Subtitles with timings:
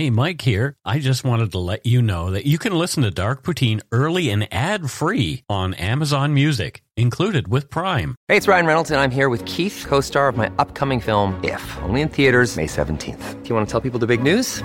[0.00, 0.78] Hey, Mike here.
[0.82, 4.30] I just wanted to let you know that you can listen to Dark Poutine early
[4.30, 8.16] and ad free on Amazon Music, included with Prime.
[8.26, 11.38] Hey, it's Ryan Reynolds, and I'm here with Keith, co star of my upcoming film,
[11.44, 13.42] If, only in theaters, May 17th.
[13.42, 14.64] Do you want to tell people the big news?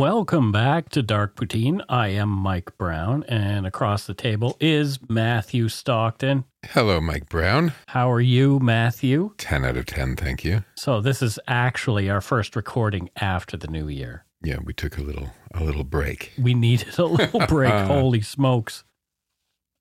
[0.00, 1.84] Welcome back to Dark Poutine.
[1.86, 6.46] I am Mike Brown, and across the table is Matthew Stockton.
[6.64, 7.74] Hello, Mike Brown.
[7.88, 9.34] How are you, Matthew?
[9.36, 10.64] 10 out of 10, thank you.
[10.74, 14.24] So this is actually our first recording after the new year.
[14.42, 16.32] Yeah, we took a little a little break.
[16.40, 17.70] We needed a little break.
[17.70, 18.84] Holy smokes.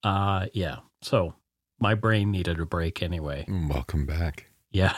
[0.03, 0.79] Uh yeah.
[1.01, 1.35] So
[1.79, 3.45] my brain needed a break anyway.
[3.47, 4.47] Welcome back.
[4.69, 4.97] Yeah.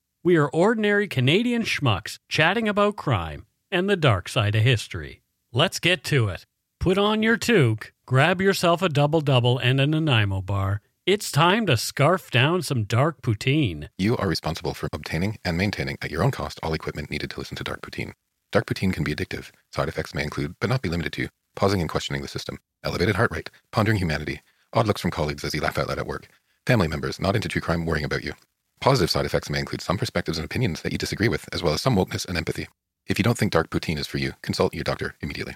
[0.23, 5.23] We are ordinary Canadian schmucks chatting about crime and the dark side of history.
[5.51, 6.45] Let's get to it.
[6.79, 10.81] Put on your toque, grab yourself a double double and a Nanaimo bar.
[11.07, 13.89] It's time to scarf down some dark poutine.
[13.97, 17.39] You are responsible for obtaining and maintaining at your own cost all equipment needed to
[17.39, 18.13] listen to Dark Poutine.
[18.51, 19.49] Dark Poutine can be addictive.
[19.71, 23.15] Side effects may include, but not be limited to, pausing and questioning the system, elevated
[23.15, 26.27] heart rate, pondering humanity, odd looks from colleagues as you laugh out loud at work,
[26.67, 28.33] family members not into true crime worrying about you.
[28.81, 31.73] Positive side effects may include some perspectives and opinions that you disagree with, as well
[31.73, 32.67] as some wokeness and empathy.
[33.05, 35.55] If you don't think dark poutine is for you, consult your doctor immediately.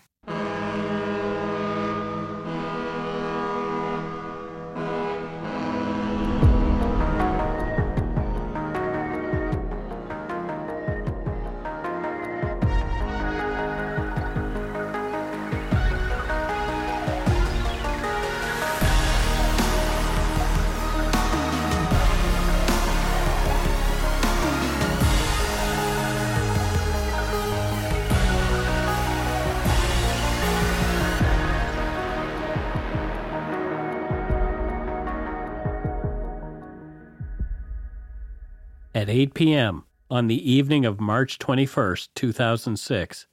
[39.05, 39.83] At 8 p.m.
[40.09, 43.27] on the evening of March 21, 2006,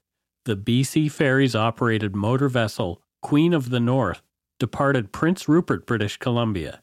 [0.44, 4.20] the BC Ferries operated motor vessel Queen of the North
[4.60, 6.82] departed Prince Rupert, British Columbia.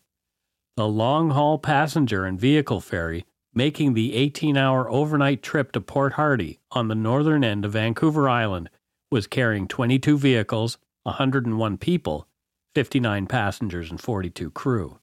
[0.76, 6.14] The long haul passenger and vehicle ferry making the 18 hour overnight trip to Port
[6.14, 8.72] Hardy on the northern end of Vancouver Island
[9.12, 12.28] was carrying 22 vehicles, 101 people,
[12.74, 14.98] 59 passengers, and 42 crew.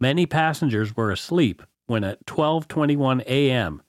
[0.00, 3.82] Many passengers were asleep when at 12:21 a.m.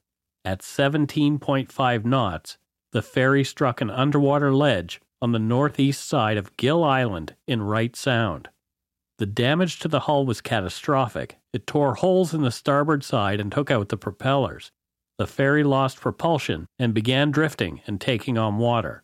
[0.44, 2.58] at 17.5 knots,
[2.94, 7.96] the ferry struck an underwater ledge on the northeast side of Gil Island in Wright
[7.96, 8.50] Sound.
[9.20, 11.38] The damage to the hull was catastrophic.
[11.54, 14.72] It tore holes in the starboard side and took out the propellers.
[15.20, 19.04] The ferry lost propulsion and began drifting and taking on water.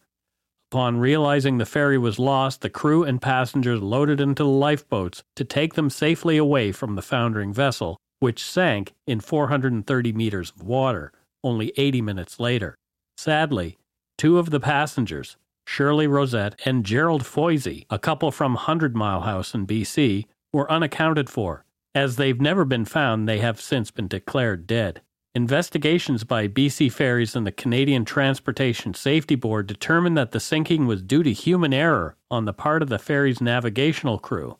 [0.71, 5.45] Upon realizing the ferry was lost, the crew and passengers loaded into the lifeboats to
[5.45, 11.12] take them safely away from the foundering vessel, which sank in 430 meters of water
[11.44, 12.75] only 80 minutes later.
[13.18, 13.78] Sadly,
[14.18, 19.54] two of the passengers, Shirley Rosette and Gerald Foisy, a couple from Hundred Mile House
[19.54, 21.66] in BC, were unaccounted for.
[21.94, 25.02] As they've never been found, they have since been declared dead.
[25.36, 31.02] Investigations by BC Ferries and the Canadian Transportation Safety Board determined that the sinking was
[31.02, 34.58] due to human error on the part of the ferry's navigational crew,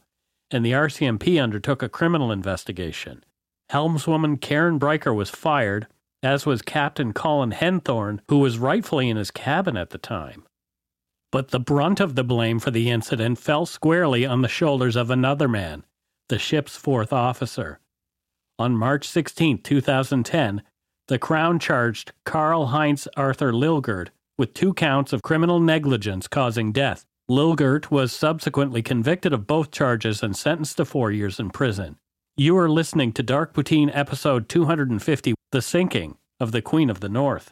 [0.52, 3.24] and the RCMP undertook a criminal investigation.
[3.70, 5.88] Helmswoman Karen Bricker was fired,
[6.24, 10.46] as was Captain Colin Henthorne, who was rightfully in his cabin at the time.
[11.32, 15.10] But the brunt of the blame for the incident fell squarely on the shoulders of
[15.10, 15.86] another man,
[16.30, 17.80] the ship's fourth officer.
[18.58, 20.64] On March 16, 2010,
[21.08, 27.06] the Crown charged Karl Heinz Arthur Lilgert with two counts of criminal negligence causing death.
[27.28, 31.98] Lilgert was subsequently convicted of both charges and sentenced to four years in prison.
[32.40, 37.10] You are listening to Dark Poutine episode 250 The Sinking of the Queen of the
[37.10, 37.50] North.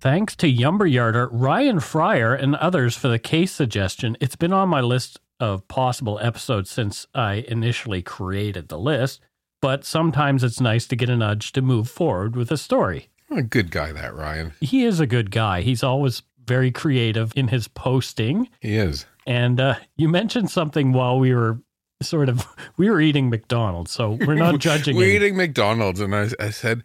[0.00, 4.16] Thanks to Yumberyarder, Ryan Fryer, and others for the case suggestion.
[4.18, 9.20] It's been on my list of possible episodes since I initially created the list,
[9.60, 13.10] but sometimes it's nice to get a nudge to move forward with a story.
[13.30, 14.54] A good guy, that Ryan.
[14.62, 15.60] He is a good guy.
[15.60, 18.48] He's always very creative in his posting.
[18.60, 19.04] He is.
[19.26, 21.60] And uh, you mentioned something while we were
[22.02, 22.46] sort of
[22.76, 24.96] we were eating McDonald's, so we're not judging.
[24.96, 26.82] We're any- eating McDonald's, and I, I said,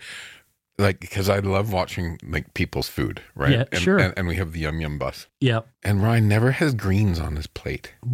[0.77, 3.51] like, because I love watching like people's food, right?
[3.51, 3.97] Yeah, and, sure.
[3.97, 5.67] And, and we have the yum yum bus, Yep.
[5.83, 7.93] and Ryan never has greens on his plate,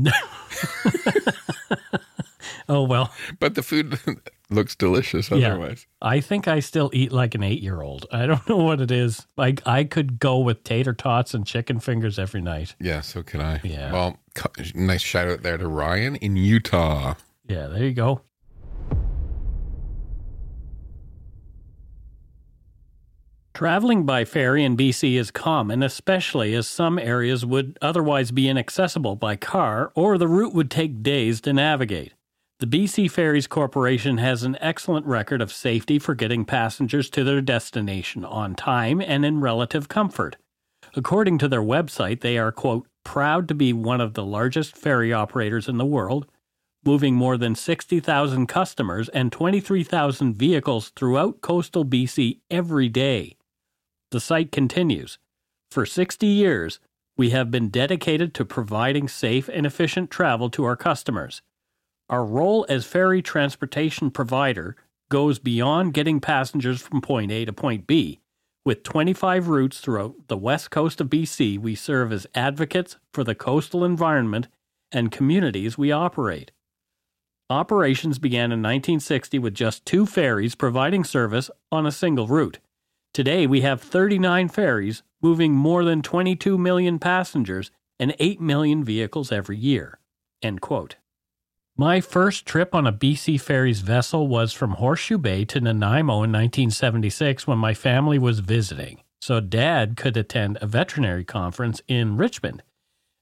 [2.69, 4.00] Oh well, but the food
[4.50, 5.50] looks delicious Yeah.
[5.54, 5.88] otherwise.
[6.02, 8.06] I think I still eat like an eight-year-old.
[8.12, 9.25] I don't know what it is.
[9.38, 12.75] Like I could go with tater tots and chicken fingers every night.
[12.80, 13.62] Yeah, so can I.
[13.63, 13.92] Yeah.
[13.92, 14.18] Well,
[14.75, 17.16] nice shout out there to Ryan in Utah.
[17.48, 18.22] Yeah, there you go.
[23.54, 29.16] Traveling by ferry in BC is common, especially as some areas would otherwise be inaccessible
[29.18, 32.13] by car or the route would take days to navigate.
[32.62, 37.42] The BC Ferries Corporation has an excellent record of safety for getting passengers to their
[37.42, 40.38] destination on time and in relative comfort.
[40.96, 45.12] According to their website, they are, quote, proud to be one of the largest ferry
[45.12, 46.28] operators in the world,
[46.86, 53.38] moving more than 60,000 customers and 23,000 vehicles throughout coastal BC every day.
[54.12, 55.18] The site continues
[55.72, 56.80] For 60 years,
[57.18, 61.42] we have been dedicated to providing safe and efficient travel to our customers.
[62.12, 64.75] Our role as ferry transportation provider
[65.10, 68.19] goes beyond getting passengers from point A to point B.
[68.66, 73.34] With 25 routes throughout the west coast of BC, we serve as advocates for the
[73.34, 74.50] coastal environment
[74.92, 76.52] and communities we operate.
[77.50, 82.60] Operations began in 1960 with just two ferries providing service on a single route.
[83.13, 89.31] Today, we have 39 ferries moving more than 22 million passengers and 8 million vehicles
[89.31, 90.00] every year.
[90.42, 90.98] End quote.
[91.77, 96.31] My first trip on a BC Ferries vessel was from Horseshoe Bay to Nanaimo in
[96.31, 102.62] 1976 when my family was visiting, so Dad could attend a veterinary conference in Richmond.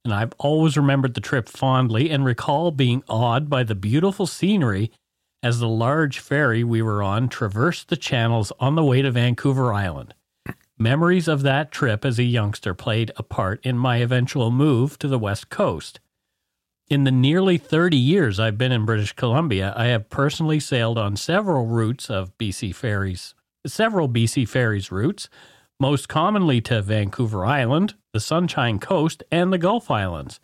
[0.03, 4.91] And I've always remembered the trip fondly and recall being awed by the beautiful scenery
[5.43, 9.71] as the large ferry we were on traversed the channels on the way to Vancouver
[9.71, 10.15] Island.
[10.77, 15.07] Memories of that trip as a youngster played a part in my eventual move to
[15.07, 15.99] the West Coast.
[16.89, 21.15] In the nearly 30 years I've been in British Columbia, I have personally sailed on
[21.15, 23.35] several routes of BC ferries,
[23.67, 25.29] several BC ferries routes,
[25.79, 30.39] most commonly to Vancouver Island, the Sunshine Coast, and the Gulf Islands.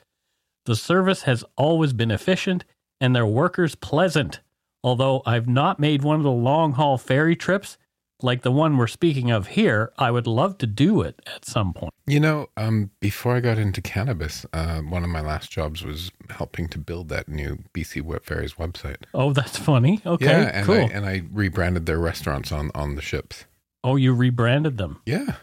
[0.68, 2.64] The service has always been efficient
[3.02, 4.42] and their workers pleasant.
[4.84, 7.80] Although I've not made one of the long haul ferry trips
[8.26, 11.74] like the one we're speaking of here, I would love to do it at some
[11.74, 11.94] point.
[12.08, 16.12] You know, um, before I got into cannabis, uh, one of my last jobs was
[16.30, 18.98] helping to build that new BC Wet Ferries website.
[19.14, 20.02] Oh, that's funny.
[20.06, 20.76] Okay, yeah, and cool.
[20.76, 23.46] I, and I rebranded their restaurants on on the ships.
[23.84, 25.00] oh, you rebranded them.
[25.06, 25.36] Yeah,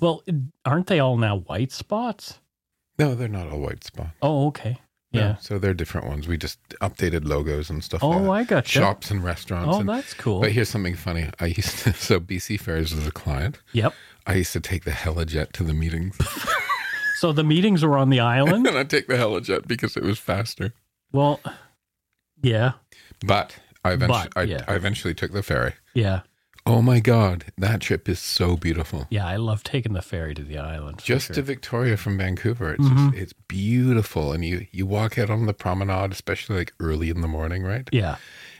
[0.00, 0.22] Well,
[0.64, 2.40] aren't they all now white spots?
[2.98, 4.10] no, they're not all white spots.
[4.20, 4.78] Oh, okay.
[5.12, 5.36] No, Yeah.
[5.36, 6.28] so they're different ones.
[6.28, 8.02] We just updated logos and stuff.
[8.04, 8.30] Oh, like Oh, that.
[8.32, 8.68] I gotcha.
[8.78, 9.74] Shops and restaurants.
[9.76, 10.40] Oh, and, that's cool.
[10.40, 11.30] But here's something funny.
[11.40, 13.58] I used to, so BC Ferries was a client.
[13.72, 13.94] Yep.
[14.26, 16.18] I used to take the helijet to the meetings,
[17.20, 18.66] So the meetings were on the island?
[18.68, 20.72] and I'd take the helijet because it was faster.
[21.12, 21.40] well,
[22.42, 22.72] yeah.
[23.24, 24.72] But I eventually, But, I.
[24.72, 25.72] I eventually took the ferry.
[25.94, 26.20] Yeah.
[26.68, 29.06] Oh my god, that trip is so beautiful.
[29.08, 31.00] Yeah, I love taking the ferry to the island.
[31.02, 31.34] Just sure.
[31.36, 33.10] to Victoria from Vancouver, it's Mhm.
[33.12, 37.22] just, it's beautiful, and you you walk out on the promenade, especially like early in
[37.22, 37.88] the morning, right?
[37.90, 38.16] Yeah.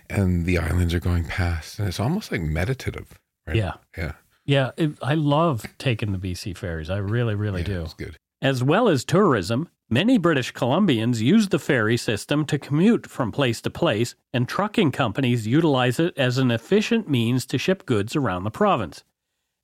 [0.08, 3.56] And the islands are going past, and it's almost like meditative, right?
[3.56, 3.74] Yeah.
[3.96, 4.12] yeah,
[4.46, 4.70] Yeah.
[4.78, 6.88] It, I love taking the BC ferries.
[6.88, 7.82] I really, really yeah, do.
[7.82, 8.16] It's good.
[8.40, 13.60] As well as tourism, many British Columbians use the ferry system to commute from place
[13.62, 18.44] to place, and trucking companies utilize it as an efficient means to ship goods around
[18.44, 19.04] the province.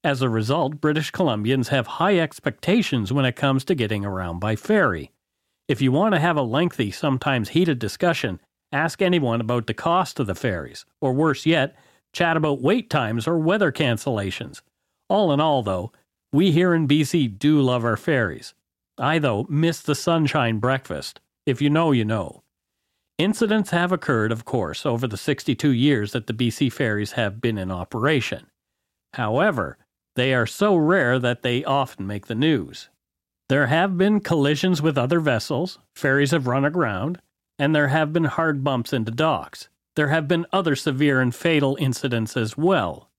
[0.02, 4.57] As a result, British Columbians have high expectations when it comes to getting around by
[4.57, 5.12] ferry.
[5.69, 8.40] If you want to have a lengthy, sometimes heated discussion,
[8.75, 11.76] Ask anyone about the cost of the ferries, or worse yet,
[12.12, 14.62] chat about wait times or weather cancellations.
[15.09, 15.93] All in all, though,
[16.33, 18.52] we here in BC do love our ferries.
[18.98, 21.20] I, though, miss the sunshine breakfast.
[21.46, 22.42] If you know, you know.
[23.18, 27.58] Incidents have occurred, of course, over the 62 years that the BC ferries have been
[27.58, 28.46] in operation.
[29.14, 29.78] However,
[30.16, 32.88] they are so rare that they often make the news.
[33.48, 37.20] There have been collisions with other vessels, ferries have run aground,
[37.58, 39.68] and there have been hard bumps into docks.
[39.96, 43.10] There have been other severe and fatal incidents as well.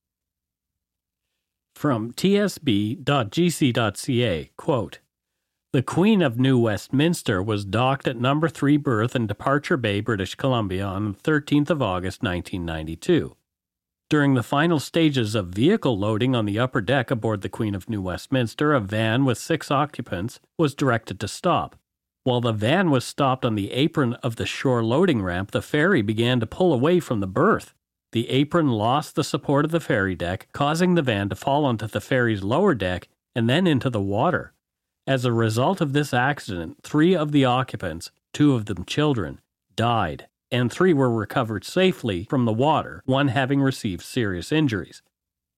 [1.76, 3.02] From tsb.gc.ca,
[4.58, 5.00] quote,
[5.76, 10.34] the Queen of New Westminster was docked at Number 3 berth in Departure Bay, British
[10.36, 13.36] Columbia on the 13th of August 1992.
[14.10, 17.90] During the final stages of vehicle loading on the upper deck aboard the Queen of
[17.90, 21.76] New Westminster, a van with six occupants was directed to stop.
[22.24, 26.02] While the van was stopped on the apron of the shore loading ramp, the ferry
[26.02, 27.74] began to pull away from the berth.
[28.14, 31.86] The apron lost the support of the ferry deck, causing the van to fall onto
[31.86, 34.54] the ferry's lower deck and then into the water.
[35.08, 39.40] As a result of this accident, three of the occupants, two of them children,
[39.76, 45.04] died, and three were recovered safely from the water, one having received serious injuries.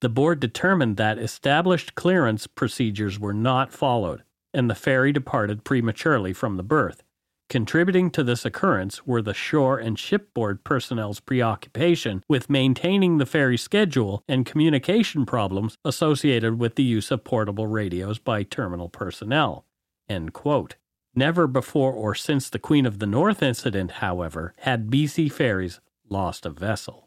[0.01, 4.24] The board determined that established clearance procedures were not followed,
[4.54, 7.04] and the ferry departed prematurely from the berth.
[7.50, 13.58] Contributing to this occurrence were the shore and shipboard personnel's preoccupation with maintaining the ferry
[13.58, 19.66] schedule and communication problems associated with the use of portable radios by terminal personnel.
[21.16, 26.46] Never before or since the Queen of the North incident, however, had BC Ferries lost
[26.46, 27.06] a vessel.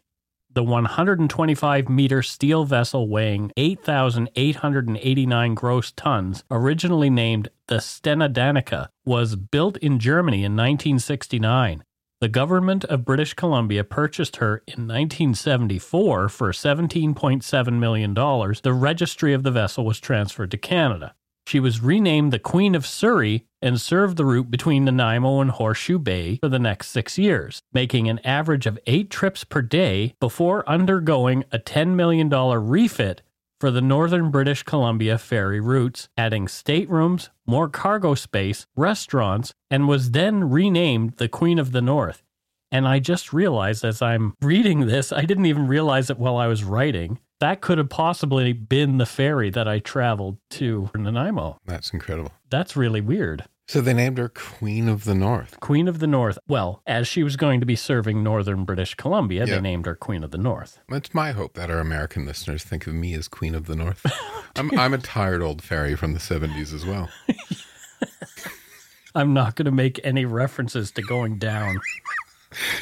[0.53, 9.37] The 125 meter steel vessel weighing 8,889 gross tons, originally named the Stena Danica, was
[9.37, 11.85] built in Germany in 1969.
[12.19, 18.13] The government of British Columbia purchased her in 1974 for $17.7 million.
[18.13, 21.15] The registry of the vessel was transferred to Canada.
[21.51, 25.99] She was renamed the Queen of Surrey and served the route between Nanaimo and Horseshoe
[25.99, 30.63] Bay for the next six years, making an average of eight trips per day before
[30.65, 33.21] undergoing a $10 million refit
[33.59, 40.11] for the northern British Columbia ferry routes, adding staterooms, more cargo space, restaurants, and was
[40.11, 42.23] then renamed the Queen of the North.
[42.71, 46.47] And I just realized as I'm reading this, I didn't even realize it while I
[46.47, 51.59] was writing that could have possibly been the ferry that I traveled to Nanaimo.
[51.65, 52.31] That's incredible.
[52.49, 53.45] That's really weird.
[53.67, 55.59] So they named her Queen of the North.
[55.59, 56.37] Queen of the North.
[56.47, 59.55] Well, as she was going to be serving northern British Columbia, Yeah.
[59.55, 60.79] they named her Queen of the North.
[60.89, 64.05] It's my hope that our American listeners think of me as Queen of the North.
[64.57, 67.09] I'm, I'm a tired old fairy from the 70s as well.
[69.15, 71.79] I'm not going to make any references to going down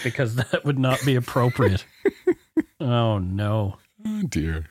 [0.03, 1.85] because that would not be appropriate.
[2.79, 3.77] oh, no.
[4.05, 4.67] Oh, dear.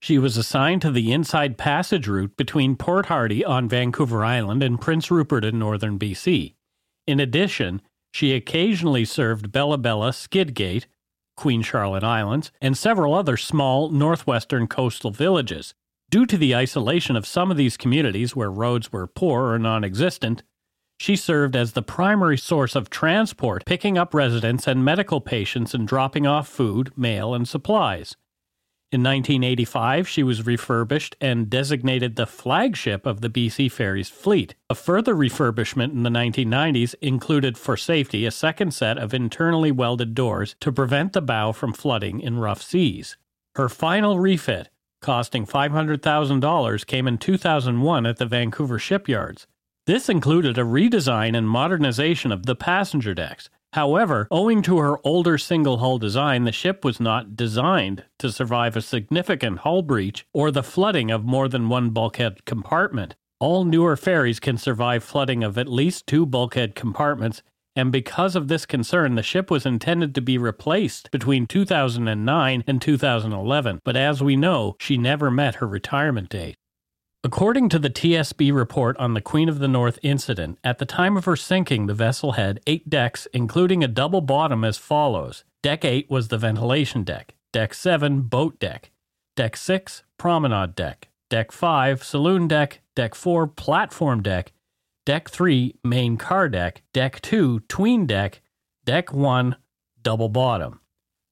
[0.00, 4.80] She was assigned to the inside passage route between Port Hardy on Vancouver Island and
[4.80, 6.54] Prince Rupert in northern BC.
[7.06, 10.86] In addition, she occasionally served Bella Bella, Skidegate,
[11.36, 15.74] Queen Charlotte Islands, and several other small northwestern coastal villages.
[16.08, 19.84] Due to the isolation of some of these communities where roads were poor or non
[19.84, 20.42] existent,
[21.00, 25.88] she served as the primary source of transport, picking up residents and medical patients and
[25.88, 28.16] dropping off food, mail, and supplies.
[28.92, 34.54] In 1985, she was refurbished and designated the flagship of the BC Ferries fleet.
[34.68, 40.14] A further refurbishment in the 1990s included, for safety, a second set of internally welded
[40.14, 43.16] doors to prevent the bow from flooding in rough seas.
[43.54, 44.68] Her final refit,
[45.00, 49.46] costing $500,000, came in 2001 at the Vancouver shipyards.
[49.86, 53.48] This included a redesign and modernization of the passenger decks.
[53.72, 58.76] However, owing to her older single hull design, the ship was not designed to survive
[58.76, 63.14] a significant hull breach or the flooding of more than one bulkhead compartment.
[63.38, 67.42] All newer ferries can survive flooding of at least two bulkhead compartments,
[67.76, 72.82] and because of this concern, the ship was intended to be replaced between 2009 and
[72.82, 73.80] 2011.
[73.84, 76.56] But as we know, she never met her retirement date.
[77.22, 81.18] According to the TSB report on the Queen of the North incident, at the time
[81.18, 85.44] of her sinking, the vessel had eight decks, including a double bottom as follows.
[85.62, 88.90] Deck 8 was the ventilation deck, Deck 7, boat deck,
[89.36, 94.52] Deck 6, promenade deck, Deck 5, saloon deck, Deck 4, platform deck,
[95.04, 98.40] Deck 3, main car deck, Deck 2, tween deck,
[98.86, 99.56] Deck 1,
[100.00, 100.80] double bottom.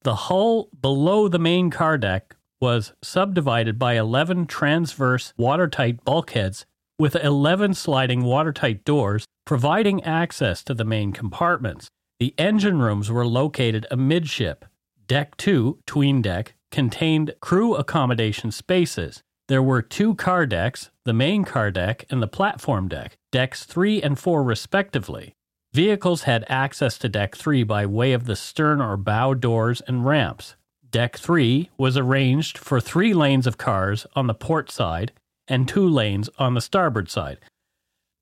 [0.03, 6.65] The hull below the main car deck was subdivided by 11 transverse watertight bulkheads
[6.97, 11.87] with 11 sliding watertight doors, providing access to the main compartments.
[12.19, 14.63] The engine rooms were located amidship.
[15.07, 19.23] Deck 2, tween deck, contained crew accommodation spaces.
[19.47, 24.01] There were two car decks, the main car deck and the platform deck, decks 3
[24.01, 25.33] and 4 respectively.
[25.73, 30.03] Vehicles had access to Deck 3 by way of the stern or bow doors and
[30.05, 30.55] ramps.
[30.91, 35.11] Deck 3 was arranged for three lanes of cars on the port side
[35.47, 37.39] and two lanes on the starboard side.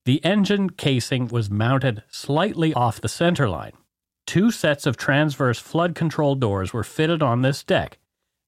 [0.06, 3.74] The engine casing was mounted slightly off the center line.
[4.26, 8.00] Two sets of transverse flood control doors were fitted on this deck.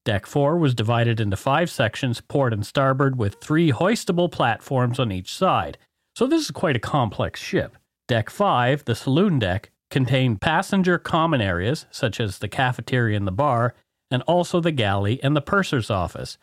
[0.04, 5.12] Deck 4 was divided into five sections, port and starboard, with three hoistable platforms on
[5.12, 5.78] each side.
[6.16, 7.78] So this is quite a complex ship.
[8.08, 13.32] Deck 5, the saloon deck, contained passenger common areas, such as the cafeteria and the
[13.32, 13.76] bar,
[14.12, 16.38] and also the galley and the purser's office.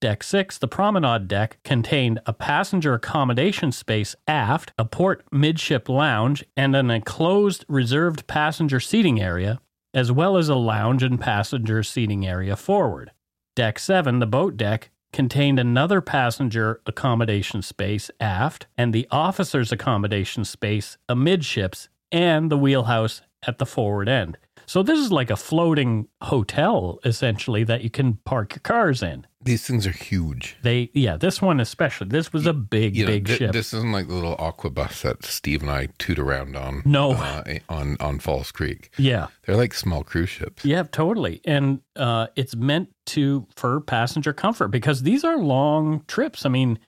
[0.00, 6.42] Deck 6, the promenade deck, contained a passenger accommodation space aft, a port midship lounge,
[6.56, 9.60] and an enclosed reserved passenger seating area,
[9.92, 13.10] as well as a lounge and passenger seating area forward.
[13.54, 20.44] Deck 7, the boat deck, contained another passenger accommodation space aft and the officer's accommodation
[20.44, 24.38] space amidships and the wheelhouse at the forward end.
[24.70, 29.26] So this is like a floating hotel essentially that you can park your cars in.
[29.42, 30.58] These things are huge.
[30.62, 32.06] They yeah, this one especially.
[32.06, 33.52] This was a big You know, big thi- ship.
[33.52, 36.82] This isn't like the little aqua bus that Steve and I toot around on.
[36.84, 37.14] No.
[37.14, 38.94] uh, on on False Creek.
[38.96, 39.26] yeah.
[39.44, 40.64] They're like small cruise ships.
[40.64, 41.40] Yeah, totally.
[41.44, 46.46] And uh, it's meant to for passenger comfort because these are long trips.
[46.46, 46.78] I mean,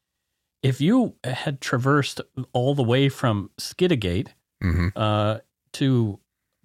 [0.62, 2.20] if you had traversed
[2.52, 4.28] all the way from Skidegate
[4.60, 5.38] hmm uh,
[5.72, 6.20] to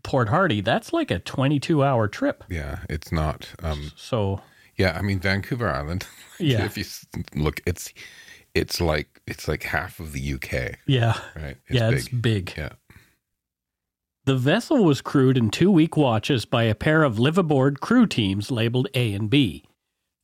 [0.08, 2.46] Port Hardy, that's like a 22 hour trip.
[2.50, 3.50] Yeah, it's not.
[3.62, 4.42] Um, So,
[4.78, 6.08] yeah, I mean Vancouver Island.
[6.40, 6.66] Yeah.
[6.66, 6.86] if you
[7.34, 7.92] look, it's
[8.54, 11.20] it's like it's like half of the UK, yeah.
[11.36, 11.58] right?
[11.68, 12.54] yeah, it's big.
[12.56, 12.74] Yeah.
[14.26, 18.06] The vessel was crewed in two week watches by a pair of live aboard crew
[18.06, 19.66] teams labeled A and B.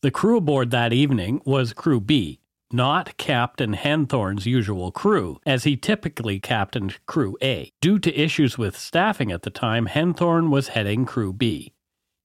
[0.04, 2.40] The crew aboard that evening was Crew B,
[2.74, 7.72] not Captain Henthorne's usual crew, as he typically captained Crew A.
[7.82, 11.74] Due to issues with staffing at the time, Henthorne was heading Crew B.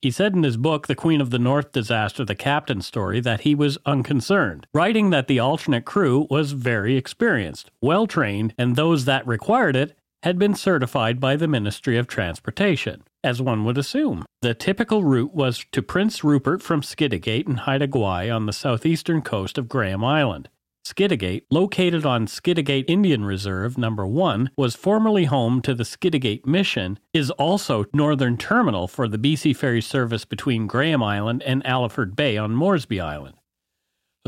[0.01, 3.41] He said in his book, The Queen of the North Disaster The Captain Story, that
[3.41, 9.07] he was unconcerned, writing that the alternate crew was very experienced, well trained, and those
[9.07, 14.25] that required it had been certified by the Ministry of Transportation, as one would assume.
[14.43, 19.23] The typical route was to Prince Rupert from Skidegate and Haida Gwaii on the southeastern
[19.23, 20.49] coast of Graham Island.
[20.89, 26.99] Skidegate, located on Skidegate Indian Reserve Number 1, was formerly home to the Skidegate Mission,
[27.13, 32.39] is also northern terminal for the BC Ferry service between Graham Island and Alliford Bay
[32.39, 33.38] on Moresby Island.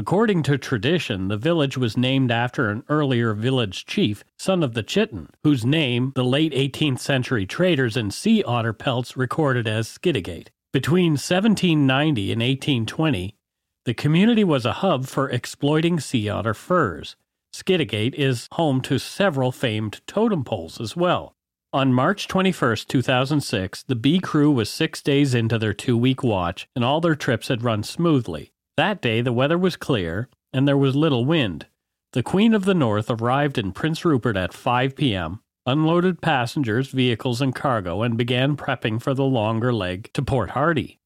[0.00, 4.82] According to tradition, the village was named after an earlier village chief, son of the
[4.82, 10.48] Chitten, whose name the late 18th century traders in sea otter pelts recorded as Skidegate.
[10.72, 13.36] Between 1790 and 1820,
[13.84, 17.16] the community was a hub for exploiting sea otter furs.
[17.52, 21.34] Skidegate is home to several famed totem poles as well.
[21.74, 26.70] On March 21, 2006, the B crew was six days into their two week watch,
[26.74, 28.54] and all their trips had run smoothly.
[28.80, 31.66] That day, the weather was clear, and there was little wind.
[32.14, 37.42] The Queen of the North arrived in Prince Rupert at 5 p.m., unloaded passengers, vehicles,
[37.42, 40.98] and cargo, and began prepping for the longer leg to Port Hardy.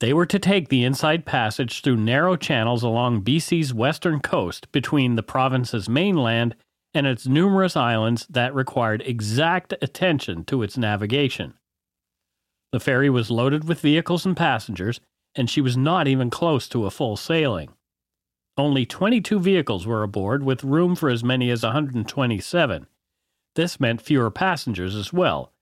[0.00, 5.16] They were to take the inside passage through narrow channels along BC's western coast between
[5.16, 6.56] the province's mainland
[6.92, 11.54] and its numerous islands that required exact attention to its navigation.
[12.70, 15.00] The ferry was loaded with vehicles and passengers,
[15.38, 17.70] and she was not even close to a full sailing.
[18.56, 22.86] Only 22 vehicles were aboard, with room for as many as 127.
[23.54, 25.52] This meant fewer passengers as well.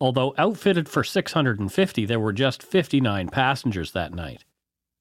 [0.00, 4.44] Although outfitted for 650, there were just 59 passengers that night.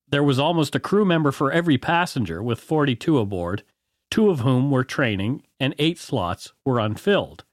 [0.08, 3.64] There was almost a crew member for every passenger, with 42 aboard,
[4.10, 7.44] two of whom were training, and eight slots were unfilled.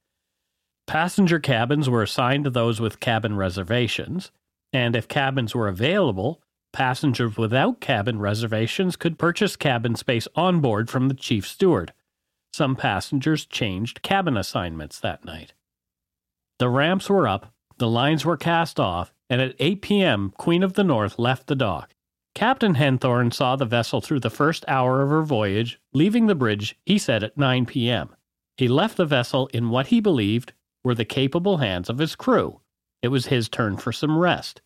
[0.86, 4.30] Passenger cabins were assigned to those with cabin reservations,
[4.72, 10.88] and if cabins were available, passengers without cabin reservations could purchase cabin space on board
[10.88, 11.92] from the chief steward.
[12.52, 15.54] Some passengers changed cabin assignments that night.
[16.58, 20.74] The ramps were up, the lines were cast off, and at 8 p.m., Queen of
[20.74, 21.94] the North left the dock.
[22.34, 26.76] Captain Henthorne saw the vessel through the first hour of her voyage, leaving the bridge,
[26.84, 28.14] he said, at 9 p.m.
[28.56, 30.52] He left the vessel in what he believed
[30.84, 32.60] were the capable hands of his crew.
[33.02, 34.60] It was his turn for some rest.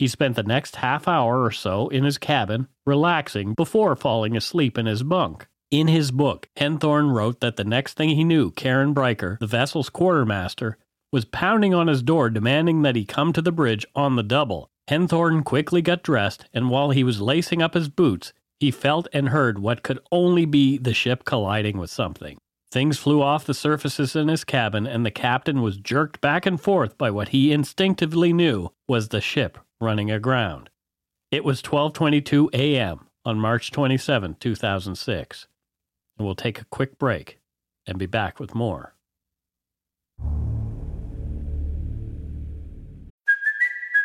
[0.00, 4.78] He spent the next half hour or so in his cabin, relaxing before falling asleep
[4.78, 5.46] in his bunk.
[5.70, 9.90] In his book, Henthorne wrote that the next thing he knew, Karen Bricker, the vessel's
[9.90, 10.78] quartermaster,
[11.12, 14.70] was pounding on his door demanding that he come to the bridge on the double.
[14.88, 19.28] Henthorne quickly got dressed, and while he was lacing up his boots, he felt and
[19.28, 22.38] heard what could only be the ship colliding with something.
[22.72, 26.58] Things flew off the surfaces in his cabin, and the captain was jerked back and
[26.58, 30.70] forth by what he instinctively knew was the ship running aground.
[31.30, 33.06] It was 12:22 a.m.
[33.24, 35.46] on March 27, 2006.
[36.18, 37.38] And we'll take a quick break
[37.86, 38.94] and be back with more.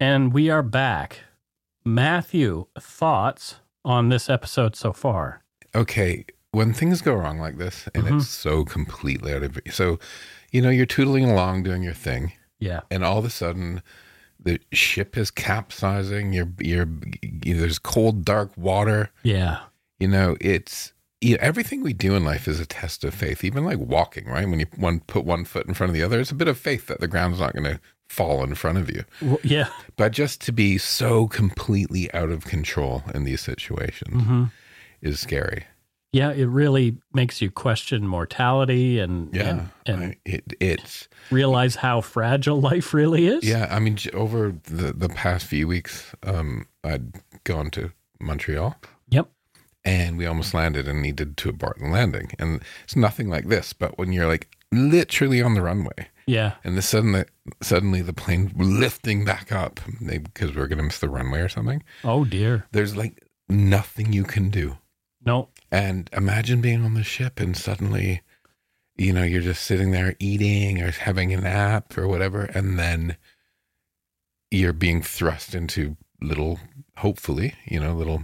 [0.00, 1.20] And we are back.
[1.84, 5.42] Matthew, thoughts on this episode so far?
[5.74, 8.18] Okay, when things go wrong like this and Mm-hmm.
[8.18, 9.98] it's so completely out of so
[10.50, 12.80] you know you're tootling along doing your thing Yeah.
[12.90, 13.82] and all of a sudden
[14.42, 16.88] the ship is capsizing you're you're
[17.44, 19.60] you there's cold dark water Yeah.
[20.00, 23.44] you know it's you know, everything we do in life is a test of faith
[23.44, 26.18] even like walking right when you one put one foot in front of the other
[26.18, 27.80] it's a bit of faith that the ground's not going to
[28.10, 29.04] fall in front of you
[29.44, 29.68] Yeah.
[29.96, 34.44] but just to be so completely out of control in these situations Mm-hmm.
[35.00, 35.64] is scary
[36.12, 36.32] Yeah.
[36.32, 39.48] It really makes you question mortality and, yeah
[39.86, 43.44] and, and it, it's realize how fragile life really is.
[43.44, 47.06] Yeah, I mean, over the the past few weeks, um, I'd
[47.44, 48.74] gone to Montreal
[49.10, 49.26] Yep.
[49.84, 52.32] and we almost landed and needed to abort the landing.
[52.40, 56.54] And it's nothing like this, but when you're like literally on the runway Yeah.
[56.64, 57.24] and the suddenly
[57.62, 62.24] suddenly the plane lifting back up because we're gonna miss the runway or something, Oh,
[62.24, 62.66] dear.
[62.72, 64.78] there's like nothing you can do.
[65.24, 65.48] No.
[65.70, 68.22] And imagine being on the ship and suddenly,
[68.96, 73.16] you know, you're just sitting there eating or having a nap or whatever, and then
[74.50, 76.58] you're being thrust into little,
[76.98, 78.22] hopefully, you know, little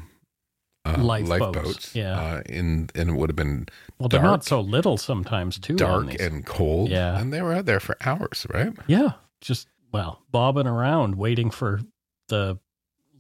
[0.87, 2.19] uh, Lifeboats, yeah.
[2.21, 3.67] Uh, in and it would have been
[3.99, 5.77] Well, they're not dark- so little sometimes, too.
[5.77, 6.91] dark and cold.
[6.91, 7.19] Yeah.
[7.19, 8.73] and they were out there for hours, right?
[8.87, 9.13] Yeah.
[9.41, 11.81] Just, well, bobbing around waiting for
[12.29, 12.59] the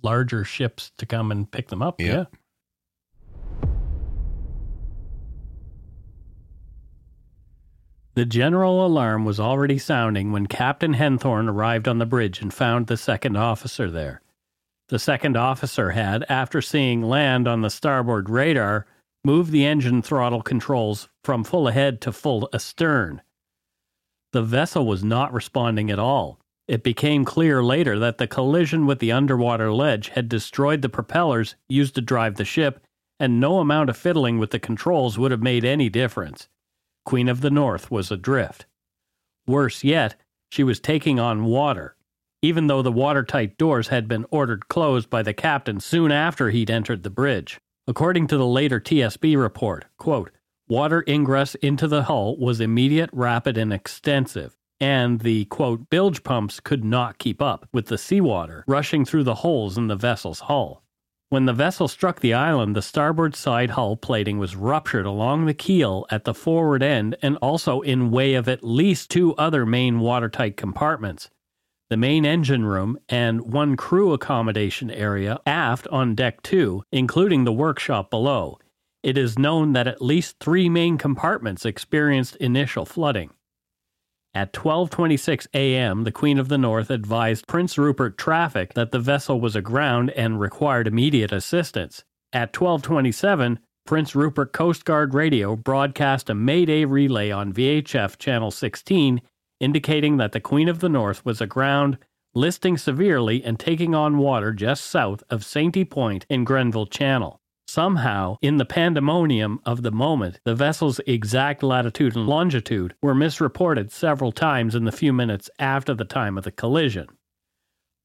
[0.02, 2.00] larger ships to come and pick them up.
[2.00, 2.06] Yeah.
[2.06, 2.24] Yeah.
[8.14, 12.86] The general alarm was already sounding when Captain Henthorne arrived on the bridge and found
[12.86, 14.22] the second officer there.
[14.88, 18.86] The second officer had, after seeing land on the starboard radar,
[19.24, 23.20] moved the engine throttle controls from full ahead to full astern.
[24.32, 26.38] The vessel was not responding at all.
[26.68, 31.56] It became clear later that the collision with the underwater ledge had destroyed the propellers
[31.68, 32.84] used to drive the ship,
[33.18, 36.48] and no amount of fiddling with the controls would have made any difference.
[37.04, 38.66] Queen of the North was adrift.
[39.46, 40.14] Worse yet,
[40.50, 41.95] she was taking on water,
[42.46, 46.70] even though the watertight doors had been ordered closed by the captain soon after he'd
[46.70, 47.58] entered the bridge.
[47.88, 50.30] According to the later TSB report, quote,
[50.68, 56.60] water ingress into the hull was immediate, rapid, and extensive, and the quote, bilge pumps
[56.60, 60.84] could not keep up with the seawater rushing through the holes in the vessel's hull.
[61.28, 65.54] When the vessel struck the island, the starboard side hull plating was ruptured along the
[65.54, 69.98] keel at the forward end and also in way of at least two other main
[69.98, 71.28] watertight compartments
[71.88, 77.52] the main engine room and one crew accommodation area aft on deck 2, including the
[77.52, 78.58] workshop below.
[79.02, 83.30] It is known that at least 3 main compartments experienced initial flooding.
[84.34, 89.40] At 12:26 a.m., the Queen of the North advised Prince Rupert Traffic that the vessel
[89.40, 92.04] was aground and required immediate assistance.
[92.32, 99.22] At 12:27, Prince Rupert Coast Guard Radio broadcast a Mayday relay on VHF channel 16
[99.60, 101.98] indicating that the Queen of the North was aground,
[102.34, 107.40] listing severely and taking on water just south of Sainty Point in Grenville Channel.
[107.68, 113.90] Somehow, in the pandemonium of the moment, the vessel's exact latitude and longitude were misreported
[113.90, 117.08] several times in the few minutes after the time of the collision.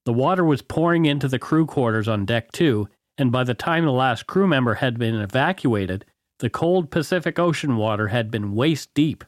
[0.06, 3.86] The water was pouring into the crew quarters on deck two, and by the time
[3.86, 6.06] the last crew member had been evacuated,
[6.40, 9.24] the cold Pacific Ocean water had been waist deep.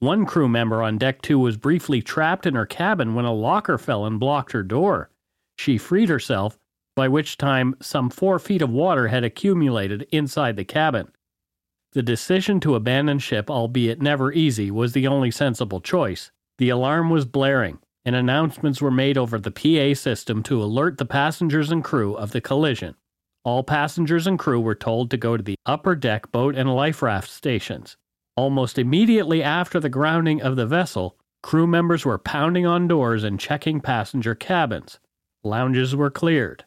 [0.00, 3.78] One crew member on deck two was briefly trapped in her cabin when a locker
[3.78, 5.10] fell and blocked her door.
[5.56, 6.58] She freed herself,
[6.94, 11.08] by which time some four feet of water had accumulated inside the cabin.
[11.92, 16.30] The decision to abandon ship, albeit never easy, was the only sensible choice.
[16.58, 21.06] The alarm was blaring, and announcements were made over the PA system to alert the
[21.06, 22.96] passengers and crew of the collision.
[23.44, 27.00] All passengers and crew were told to go to the upper deck boat and life
[27.00, 27.96] raft stations.
[28.36, 33.40] Almost immediately after the grounding of the vessel, crew members were pounding on doors and
[33.40, 34.98] checking passenger cabins.
[35.42, 36.64] Lounges were cleared.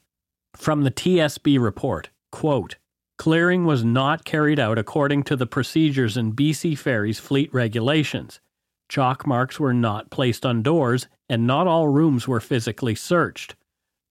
[0.55, 2.77] From the TSB report, quote,
[3.19, 8.39] Clearing was not carried out according to the procedures in BC Ferries fleet regulations.
[8.87, 13.55] Chalk marks were not placed on doors, and not all rooms were physically searched.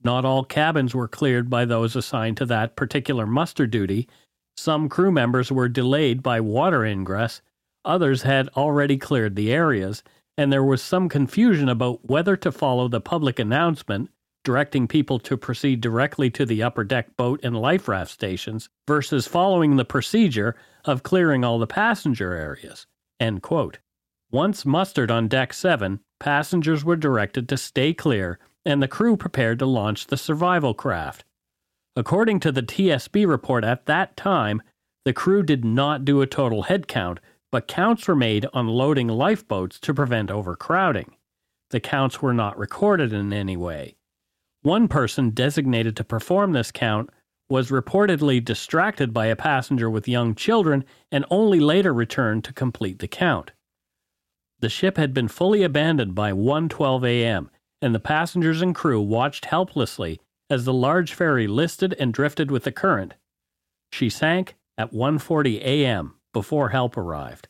[0.04, 4.06] Not all cabins were cleared by those assigned to that particular muster duty.
[4.56, 7.42] Some crew members were delayed by water ingress,
[7.84, 10.02] others had already cleared the areas,
[10.36, 14.10] and there was some confusion about whether to follow the public announcement
[14.44, 19.26] directing people to proceed directly to the upper deck boat and life raft stations versus
[19.26, 22.86] following the procedure of clearing all the passenger areas.
[24.30, 29.58] Once mustered on deck 7, passengers were directed to stay clear and the crew prepared
[29.58, 31.24] to launch the survival craft.
[31.96, 34.62] According to the TSB report at that time,
[35.04, 37.18] the crew did not do a total head count,
[37.50, 41.14] but counts were made on loading lifeboats to prevent overcrowding.
[41.70, 43.96] The counts were not recorded in any way.
[44.62, 47.10] One person designated to perform this count
[47.48, 52.98] was reportedly distracted by a passenger with young children and only later returned to complete
[52.98, 53.52] the count.
[54.60, 59.46] The ship had been fully abandoned by 1:12 a.m., and the passengers and crew watched
[59.46, 63.14] helplessly as the large ferry listed and drifted with the current.
[63.92, 66.17] She sank at 1:40 a.m.
[66.32, 67.48] before help arrived.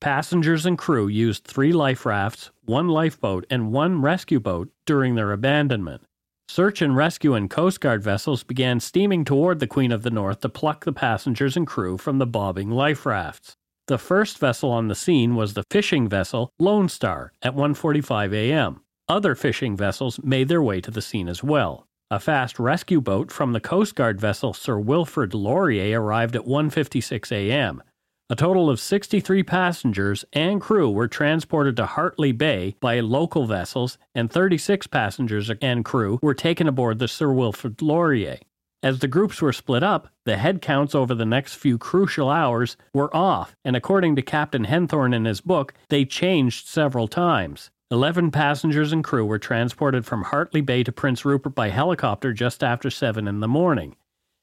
[0.00, 5.32] Passengers and crew used 3 life rafts, 1 lifeboat, and 1 rescue boat during their
[5.32, 6.02] abandonment.
[6.48, 10.40] Search and rescue and Coast Guard vessels began steaming toward the Queen of the North
[10.40, 13.56] to pluck the passengers and crew from the bobbing life rafts.
[13.88, 18.80] The first vessel on the scene was the fishing vessel Lone Star at 1:45 a.m.
[19.08, 21.86] Other fishing vessels made their way to the scene as well.
[22.08, 27.32] A fast rescue boat from the Coast Guard vessel Sir Wilfrid Laurier arrived at 1:56
[27.32, 27.82] a.m.
[28.30, 33.98] A total of 63 passengers and crew were transported to Hartley Bay by local vessels,
[34.14, 38.38] and 36 passengers and crew were taken aboard the Sir Wilfrid Laurier.
[38.84, 42.76] As the groups were split up, the head counts over the next few crucial hours
[42.94, 47.72] were off, and according to Captain Henthorne in his book, they changed several times.
[47.92, 52.64] Eleven passengers and crew were transported from Hartley Bay to Prince Rupert by helicopter just
[52.64, 53.94] after 7 in the morning.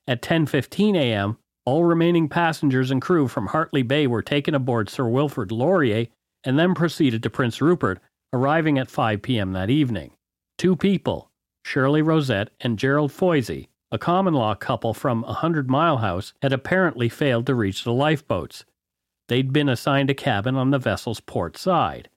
[0.07, 5.09] At 10:15 a.m., all remaining passengers and crew from Hartley Bay were taken aboard Sir
[5.09, 6.07] Wilfrid Laurier
[6.45, 7.99] and then proceeded to Prince Rupert,
[8.31, 9.51] arriving at 5 p.m.
[9.51, 10.11] that evening.
[10.57, 11.29] Two people,
[11.65, 16.53] Shirley Rosette and Gerald Foisy, a common law couple from a Hundred Mile House, had
[16.53, 18.63] apparently failed to reach the lifeboats.
[19.27, 22.07] They'd been assigned a cabin on the vessel's port side.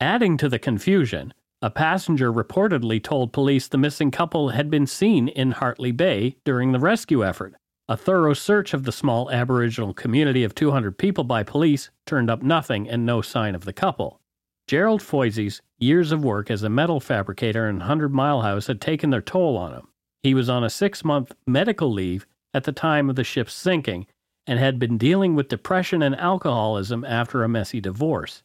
[0.00, 5.26] Adding to the confusion, a passenger reportedly told police the missing couple had been seen
[5.26, 7.56] in Hartley Bay during the rescue effort.
[7.88, 12.42] A thorough search of the small Aboriginal community of 200 people by police turned up
[12.42, 14.20] nothing and no sign of the couple.
[14.68, 19.10] Gerald Foisy's years of work as a metal fabricator in Hundred Mile House had taken
[19.10, 19.88] their toll on him.
[20.22, 24.06] He was on a six month medical leave at the time of the ship's sinking
[24.46, 28.44] and had been dealing with depression and alcoholism after a messy divorce.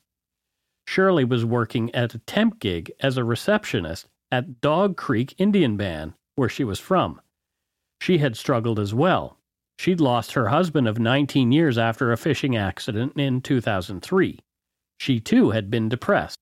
[0.88, 6.14] Shirley was working at a temp gig as a receptionist at Dog Creek Indian Band,
[6.36, 7.22] where she was from.
[8.02, 9.38] She had struggled as well.
[9.80, 14.40] She'd lost her husband of 19 years after a fishing accident in 2003.
[15.00, 16.38] She too had been depressed.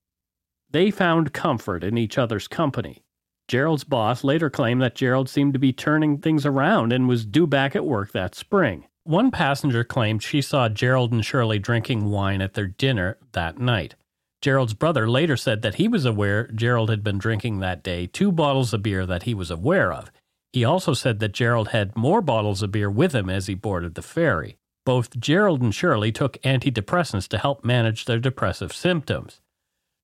[0.69, 3.03] They found comfort in each other's company.
[3.47, 7.47] Gerald's boss later claimed that Gerald seemed to be turning things around and was due
[7.47, 8.85] back at work that spring.
[9.03, 13.95] One passenger claimed she saw Gerald and Shirley drinking wine at their dinner that night.
[14.41, 18.31] Gerald's brother later said that he was aware Gerald had been drinking that day two
[18.31, 20.11] bottles of beer that he was aware of.
[20.51, 23.95] He also said that Gerald had more bottles of beer with him as he boarded
[23.95, 24.57] the ferry.
[24.83, 29.39] Both Gerald and Shirley took antidepressants to help manage their depressive symptoms.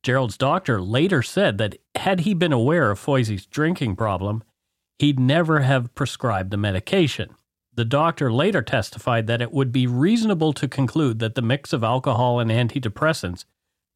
[0.03, 4.43] Gerald's doctor later said that had he been aware of Foisy's drinking problem,
[4.99, 7.35] he'd never have prescribed the medication.
[7.73, 11.83] The doctor later testified that it would be reasonable to conclude that the mix of
[11.83, 13.45] alcohol and antidepressants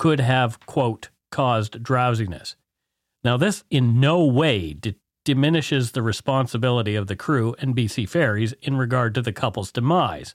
[0.02, 2.56] could have, quote, caused drowsiness.
[3.24, 8.56] Now, this in no way di- diminishes the responsibility of the crew and BC Ferries
[8.64, 10.34] in regard to the couple's demise.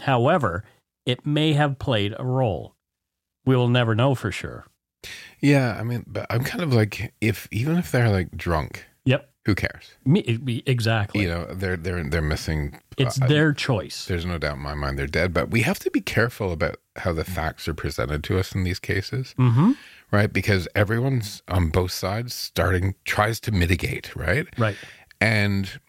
[0.00, 0.64] However,
[1.06, 2.74] it may have played a role.
[3.46, 4.66] We will never know for sure.
[5.38, 8.84] Yeah, I mean, but I'm kind of like, if even if they're like drunk.
[9.48, 9.92] Who cares?
[10.04, 11.22] Me, exactly.
[11.22, 12.78] You know, they're they're they're missing.
[12.98, 14.04] it's uh, their choice.
[14.04, 16.76] There's no doubt in my mind they're dead, but we have to be careful about
[16.96, 19.72] how the facts are presented to us in these cases, Mm-hmm.
[20.10, 20.30] right?
[20.30, 24.46] Because everyone's on both sides starting tries to mitigate, right?
[24.58, 24.76] Right.
[25.18, 25.80] And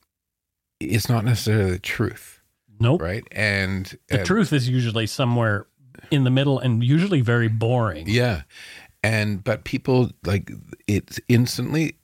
[0.80, 2.40] it's not necessarily the truth,
[2.80, 3.02] Nope.
[3.02, 3.26] right?
[3.34, 5.68] And The and- truth is usually somewhere
[6.12, 8.06] in the middle and usually very boring.
[8.08, 8.44] Yeah.
[9.04, 10.50] And but people like
[10.88, 11.96] it's instantly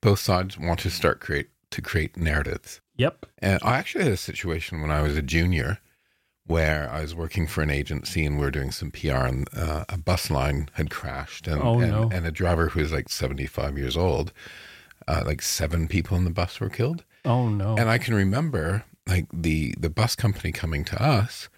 [0.00, 2.80] both sides want to start create to create narratives.
[2.96, 3.26] Yep.
[3.38, 5.78] And I actually had a situation when I was a junior
[6.46, 9.84] where I was working for an agency and we were doing some PR and uh,
[9.90, 12.08] a bus line had crashed and, Oh, and, no.
[12.10, 14.32] and a driver who was like 75 years old,
[15.06, 17.04] uh, like seven people in the bus were killed.
[17.26, 17.76] Oh no.
[17.76, 21.48] And I can remember like the the bus company coming to us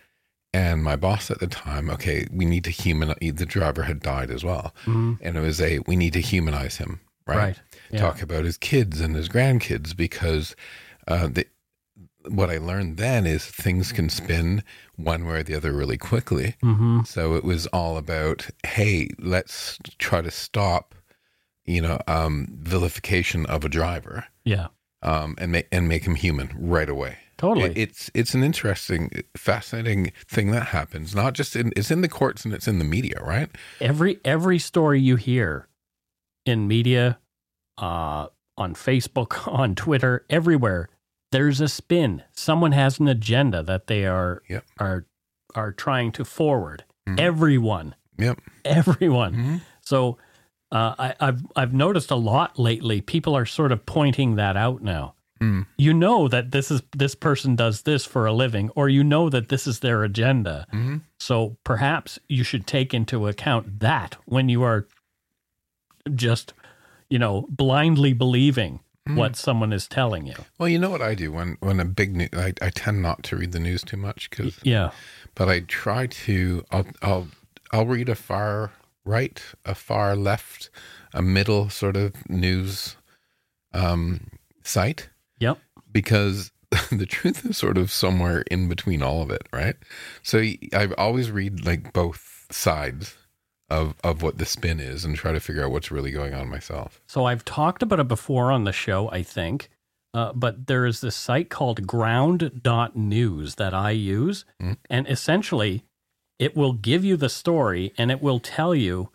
[0.53, 4.31] and my boss at the time, okay, we need to humanize the driver had died
[4.33, 4.75] as well.
[4.87, 5.19] Mhm.
[5.21, 7.37] And it was a we need to humanize him, right?
[7.37, 7.61] Right.
[7.91, 8.01] Yeah.
[8.01, 10.55] Talk about his kids and his grandkids because
[11.09, 11.47] uh the
[12.29, 14.63] what I learned then is things can spin
[14.97, 16.55] one way or the other really quickly.
[16.63, 17.05] Mm-hmm.
[17.05, 20.95] So it was all about, hey, let's try to stop,
[21.65, 24.67] you know, um, vilification of a driver Yeah.
[25.03, 27.17] um, and make and make him human right away.
[27.39, 27.71] Totally.
[27.71, 31.15] It- it's it's an interesting, fascinating thing that happens.
[31.15, 33.49] Not just in it's in the courts and it's in the media, right?
[33.81, 35.69] every every story you hear
[36.45, 37.19] in media,
[37.81, 40.89] uh, on Facebook, on Twitter, everywhere,
[41.33, 42.23] there's a spin.
[42.33, 44.65] Someone has an agenda that they are Yep.
[44.79, 45.07] are
[45.55, 46.85] are trying to forward.
[47.09, 47.19] Mhm.
[47.19, 48.41] Everyone, Yep.
[48.65, 49.35] everyone.
[49.35, 49.61] Mhm.
[49.81, 50.19] So
[50.73, 53.01] uh, I, I've I've noticed a lot lately.
[53.01, 55.15] People are sort of pointing that out now.
[55.41, 55.67] Mm.
[55.79, 59.29] You know that this is this person does this for a living, or you know
[59.31, 60.67] that this is their agenda.
[60.73, 61.01] Mhm.
[61.19, 64.87] So perhaps you should take into account that when you are
[66.15, 66.53] just,
[67.11, 69.17] you know, blindly believing Mm.
[69.17, 70.35] what someone is telling you.
[70.59, 72.29] Well, you know what I do when when a big news.
[72.35, 74.91] I, I tend not to read the news too much because, Yeah.
[75.35, 76.65] but I try to.
[76.71, 77.29] I'll I'll
[77.73, 78.73] I'll read a far
[79.07, 80.69] right, a far left,
[81.15, 82.97] a middle sort of news
[83.73, 84.27] um,
[84.63, 85.09] site.
[85.39, 85.59] Yep.
[85.91, 86.53] because
[86.93, 89.77] the truth is sort of somewhere in between all of it, right?
[90.23, 90.39] So
[90.75, 93.17] I always read like both sides
[93.71, 96.49] of of what the spin is and try to figure out what's really going on
[96.49, 97.01] myself.
[97.07, 99.71] So I've talked about it before on the show, I think.
[100.13, 104.45] Uh, but there is this site called ground.news that I use.
[104.61, 104.77] Mm.
[104.89, 105.85] And essentially,
[106.39, 109.11] it will give you the story and it will tell you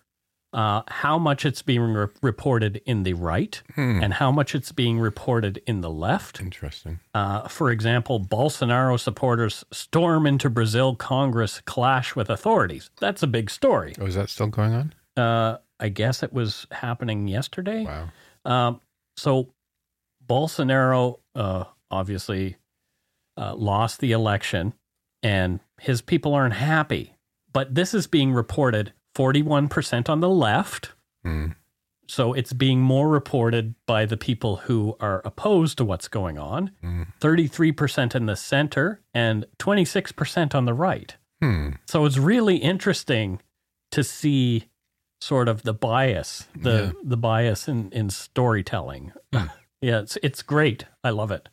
[0.56, 4.00] uh, how much it's being re- reported in the right Hmm.
[4.02, 6.40] and how much it's being reported in the left.
[6.40, 7.00] Interesting.
[7.14, 12.90] Uh, for example, Bolsonaro supporters storm into Brazil Congress clash with authorities.
[13.02, 13.94] That's a big story.
[14.00, 14.94] Oh, is that still going on?
[15.22, 17.84] Uh, I guess it was happening yesterday.
[17.84, 18.10] Wow.
[18.46, 18.82] Um,
[19.18, 19.50] so
[20.26, 22.56] Bolsonaro uh, obviously
[23.38, 24.74] uh, lost the election,
[25.22, 27.14] and his people aren't happy.
[27.52, 30.92] But this is being reported 41% on the left.
[31.24, 31.48] Hmm.
[32.08, 36.72] So it's being more reported by the people who are opposed to what's going on.
[36.82, 37.04] Hmm.
[37.20, 41.16] 33% in the center and 26% on the right.
[41.42, 41.70] Hmm.
[41.88, 43.42] So it's really interesting
[43.92, 44.66] to see
[45.22, 46.92] sort of the bias, the Yeah.
[47.04, 49.12] the bias in, in storytelling.
[49.34, 49.50] yeah,
[50.02, 50.86] it's it's great.
[51.04, 51.50] I love it.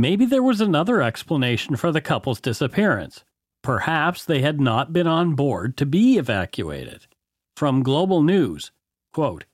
[0.00, 3.24] Maybe there was another explanation for the couple's disappearance.
[3.62, 7.08] Perhaps they had not been on board to be evacuated.
[7.56, 8.70] From Global News,
[9.12, 9.44] quote,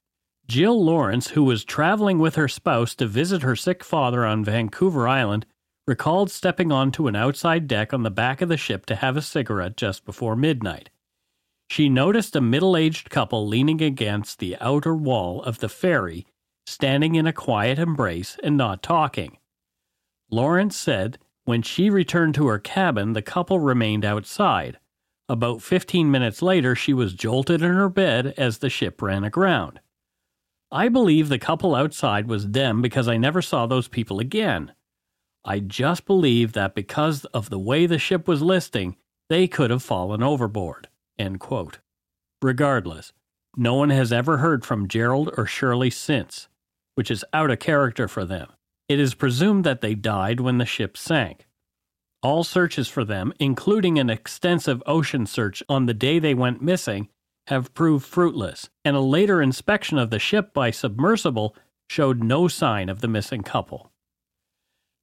[0.46, 5.08] Jill Lawrence, who was traveling with her spouse to visit her sick father on Vancouver
[5.08, 5.46] Island,
[5.86, 9.22] recalled stepping onto an outside deck on the back of the ship to have a
[9.22, 10.90] cigarette just before midnight.
[11.70, 16.26] She noticed a middle aged couple leaning against the outer wall of the ferry,
[16.66, 19.38] standing in a quiet embrace and not talking.
[20.30, 24.78] Lawrence said when she returned to her cabin, the couple remained outside.
[25.28, 29.80] About 15 minutes later, she was jolted in her bed as the ship ran aground.
[30.72, 34.72] I believe the couple outside was them because I never saw those people again.
[35.44, 38.96] I just believe that because of the way the ship was listing,
[39.28, 40.88] they could have fallen overboard.
[42.42, 43.12] Regardless,
[43.56, 46.48] no one has ever heard from Gerald or Shirley since.
[46.94, 48.48] which is out of character for them.
[48.88, 51.46] It is presumed that they died when the ship sank.
[52.22, 57.08] All searches for them, including an extensive ocean search on the day they went missing,
[57.48, 61.54] have proved fruitless, and a later inspection of the ship by submersible
[61.88, 63.92] showed no sign of the missing couple.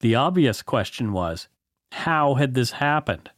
[0.00, 1.48] The obvious question was
[1.92, 3.30] how had this happened?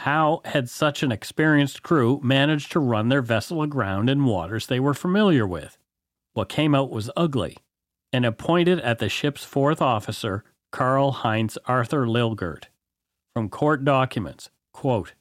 [0.00, 4.80] How had such an experienced crew managed to run their vessel aground in waters they
[4.80, 5.76] were familiar with?
[6.32, 7.58] What came out was ugly,
[8.14, 12.68] and appointed at the ship's fourth officer, Karl Heinz Arthur Lilgert.
[13.34, 15.14] From court documents, quote,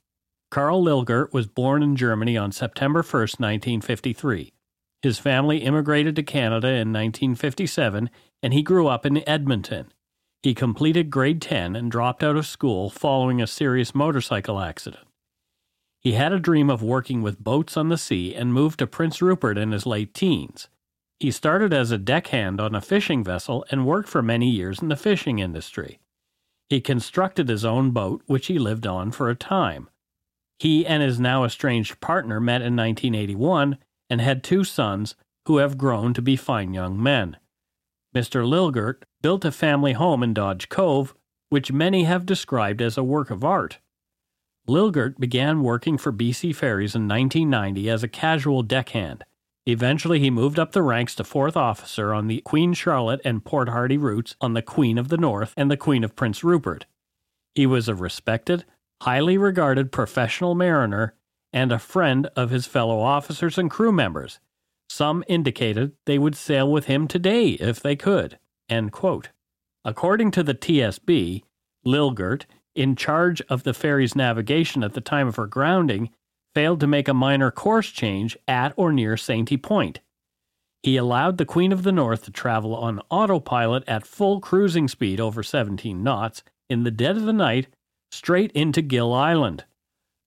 [0.52, 4.54] Karl Lilgert was born in Germany on September 1, 1953.
[5.02, 8.12] His family immigrated to Canada in 1957,
[8.44, 9.92] and he grew up in Edmonton.
[10.44, 15.08] He completed grade 10 and dropped out of school following a serious motorcycle accident.
[16.00, 19.20] He had a dream of working with boats on the sea and moved to Prince
[19.20, 20.70] Rupert in his late teens.
[21.24, 24.90] He started as a deckhand on a fishing vessel and worked for many years in
[24.90, 26.02] the fishing industry.
[26.68, 29.90] He constructed his own boat, which he lived on for a time.
[30.60, 33.78] He and his now estranged partner met in 1981
[34.10, 35.16] and had two sons
[35.46, 37.38] who have grown to be fine young men.
[38.14, 38.46] Mr.
[38.46, 41.16] Lilgert built a family home in Dodge Cove,
[41.48, 43.80] which many have described as a work of art.
[44.68, 49.24] Lilgert began working for BC Ferries in 1990 as a casual deckhand.
[49.66, 53.70] Eventually, he moved up the ranks to fourth officer on the Queen Charlotte and Port
[53.70, 56.86] Hardy routes on the Queen of the North and the Queen of Prince Rupert.
[57.56, 58.66] He was a respected,
[59.02, 61.16] highly regarded professional mariner
[61.54, 64.40] and a friend of his fellow officers and crew members.
[64.90, 68.38] Some indicated they would sail with him today if they could.
[69.86, 71.44] According to the TSB,
[71.86, 72.46] Lilgert,
[72.76, 76.10] in charge of the ferry's navigation at the time of her grounding,
[76.54, 80.00] failed to make a minor course change at or near Sainty Point.
[80.82, 85.20] He allowed the Queen of the North to travel on autopilot at full cruising speed
[85.20, 87.68] over 17 knots in the dead of the night
[88.12, 89.64] straight into Gil Island.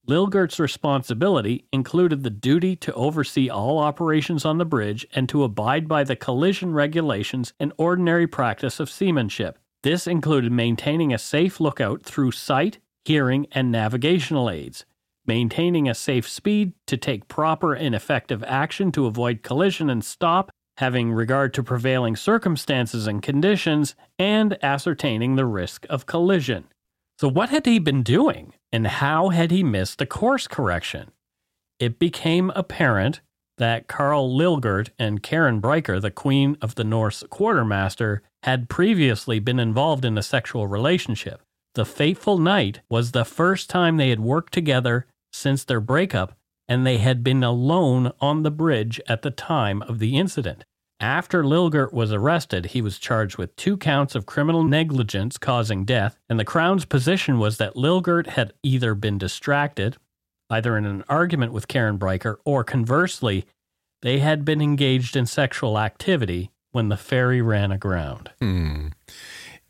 [0.08, 5.88] Lilgert's responsibility included the duty to oversee all operations on the bridge and to abide
[5.88, 9.58] by the collision regulations and ordinary practice of seamanship.
[9.82, 14.84] This included maintaining a safe lookout through sight, hearing, and navigational aids,
[15.26, 20.50] maintaining a safe speed to take proper and effective action to avoid collision and stop,
[20.78, 26.64] having regard to prevailing circumstances and conditions, and ascertaining the risk of collision.
[27.18, 31.10] So, what had he been doing, and how had he missed the course correction?
[31.78, 33.20] It became apparent
[33.58, 39.58] that Karl Lilgert and Karen Bricker, the Queen of the North's quartermaster, had previously been
[39.58, 41.40] involved in a sexual relationship.
[41.74, 45.06] The fateful night was the first time they had worked together
[45.36, 46.36] since their breakup,
[46.68, 50.64] and they had been alone on the bridge at the time of the incident.
[50.98, 56.18] After Lilgert was arrested, he was charged with two counts of criminal negligence causing death,
[56.28, 59.98] and the Crown's position was that Lilgert had either been distracted,
[60.48, 63.44] either in an argument with Karen Bricker, or conversely,
[64.00, 68.30] they had been engaged in sexual activity when the ferry ran aground.
[68.40, 68.88] Hmm.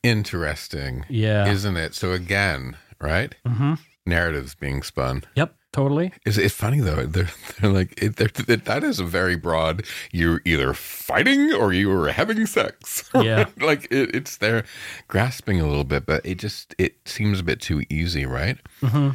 [0.02, 1.04] Interesting.
[1.08, 1.48] Yeah.
[1.48, 1.94] Isn't it?
[1.94, 3.34] So again, right?
[3.44, 3.74] Mm-hmm.
[4.06, 5.24] Narratives being spun.
[5.34, 6.12] Yep, totally.
[6.24, 7.06] Is it funny though?
[7.06, 7.28] They're
[7.60, 9.84] they're like it, they're, that is a very broad.
[10.12, 13.10] You're either fighting or you were having sex.
[13.14, 13.46] Yeah.
[13.60, 14.64] like it, it's they're
[15.08, 18.58] grasping a little bit, but it just it seems a bit too easy, right?
[18.82, 19.10] Mm-hmm.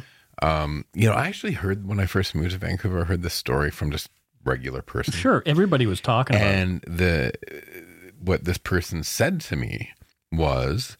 [0.46, 3.34] Um, you know, I actually heard when I first moved to Vancouver, I heard this
[3.34, 4.10] story from just
[4.44, 5.14] regular person.
[5.14, 6.54] Sure, everybody was talking about it.
[6.58, 7.32] and the
[8.20, 9.90] what this person said to me
[10.32, 10.96] was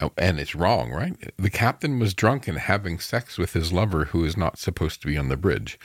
[0.00, 4.04] Oh, and it's wrong right the captain was drunk and having sex with his lover
[4.06, 5.78] who is not supposed to be on the bridge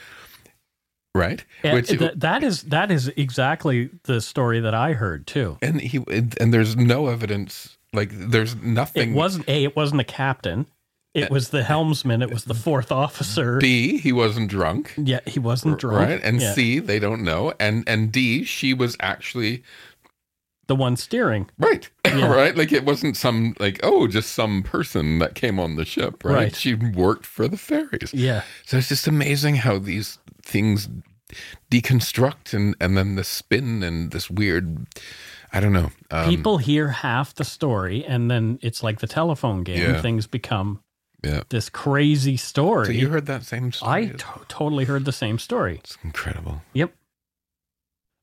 [1.16, 5.58] right And th- that is that is exactly the story that I heard too.
[5.62, 6.04] and he
[6.40, 9.64] and there's no evidence like there's nothing It wasn't a.
[9.64, 10.66] It wasn't the captain.
[11.14, 12.24] It was the helmsman.
[12.24, 13.60] It was the fourth officer.
[13.60, 16.10] b he wasn't drunk yeah, he wasn't drunk.
[16.10, 16.54] right and Yeah.
[16.54, 19.62] c they don't know and and d she was actually
[20.68, 21.50] the one steering.
[21.58, 21.90] Right.
[22.14, 22.28] Yeah.
[22.32, 22.56] right.
[22.56, 26.36] Like it wasn't some like, oh, just some person that came on the ship, right?
[26.36, 26.56] Right.
[26.56, 28.14] She worked for the ferries.
[28.14, 28.44] Yeah.
[28.68, 30.90] So it's just amazing how these things
[31.72, 34.86] deconstruct and and then the spin and this weird
[35.54, 35.92] I don't know.
[36.12, 39.80] Um, People hear half the story, and then it's like the telephone game.
[39.80, 40.02] Yeah.
[40.02, 40.82] Things become
[41.24, 41.44] yeah.
[41.50, 42.88] this crazy story.
[42.88, 43.92] So you heard that same story?
[43.92, 45.80] I to- totally heard the same story.
[45.84, 46.64] it's incredible.
[46.74, 46.94] Yep.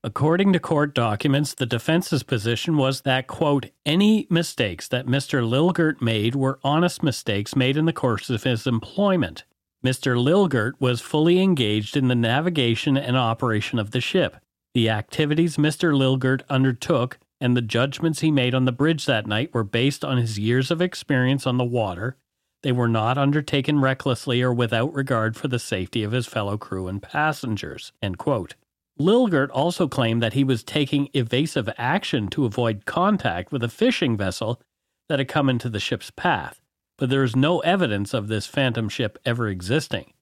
[0.03, 5.47] According to court documents, the defense's position was that, quote, any mistakes that Mr.
[5.47, 9.45] Lilgert made were honest mistakes made in the course of his employment.
[9.85, 10.23] Mr.
[10.23, 14.37] Lilgert was fully engaged in the navigation and operation of the ship.
[14.73, 15.95] The activities Mr.
[15.95, 20.17] Lilgert undertook and the judgments he made on the bridge that night were based on
[20.17, 22.17] his years of experience on the water.
[22.63, 26.89] They were not undertaken recklessly or without regard for the safety of his fellow crew
[26.89, 27.93] and passengers.
[28.01, 28.55] End quote.
[29.01, 34.15] Lilgert also claimed that he was taking evasive action to avoid contact with a fishing
[34.15, 34.61] vessel
[35.09, 36.61] that had come into the ship's path,
[36.99, 40.13] but there is no evidence of this phantom ship ever existing.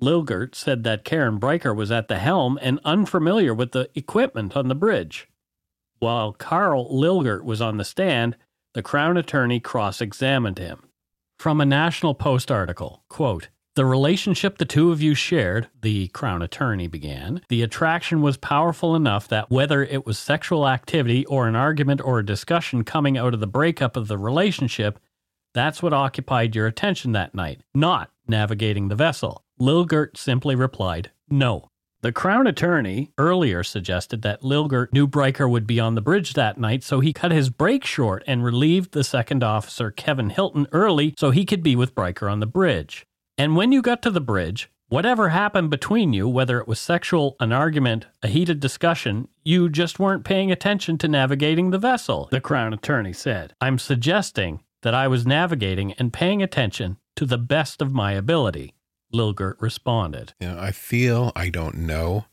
[0.00, 4.68] Lilgert said that Karen Bricker was at the helm and unfamiliar with the equipment on
[4.68, 5.28] the bridge.
[5.98, 8.38] While Karl Lilgert was on the stand,
[8.72, 10.88] the Crown Attorney cross examined him.
[11.38, 16.40] From a National Post article, quote, the relationship the two of you shared, the Crown
[16.40, 21.54] Attorney began, the attraction was powerful enough that whether it was sexual activity or an
[21.54, 24.98] argument or a discussion coming out of the breakup of the relationship,
[25.52, 29.44] that's what occupied your attention that night, not navigating the vessel.
[29.58, 31.68] Lilgert simply replied, no.
[32.00, 36.56] The Crown Attorney earlier suggested that Lilgert knew Bricker would be on the bridge that
[36.56, 41.14] night, so he cut his break short and relieved the second officer, Kevin Hilton, early
[41.18, 43.06] so he could be with Bricker on the bridge.
[43.38, 47.36] And when you got to the bridge, whatever happened between you, whether it was sexual,
[47.38, 52.40] an argument, a heated discussion, you just weren't paying attention to navigating the vessel, the
[52.40, 53.54] Crown Attorney said.
[53.60, 58.74] I'm suggesting that I was navigating and paying attention to the best of my ability,
[59.12, 60.32] Lilgert responded.
[60.40, 62.24] You know, I feel, I don't know,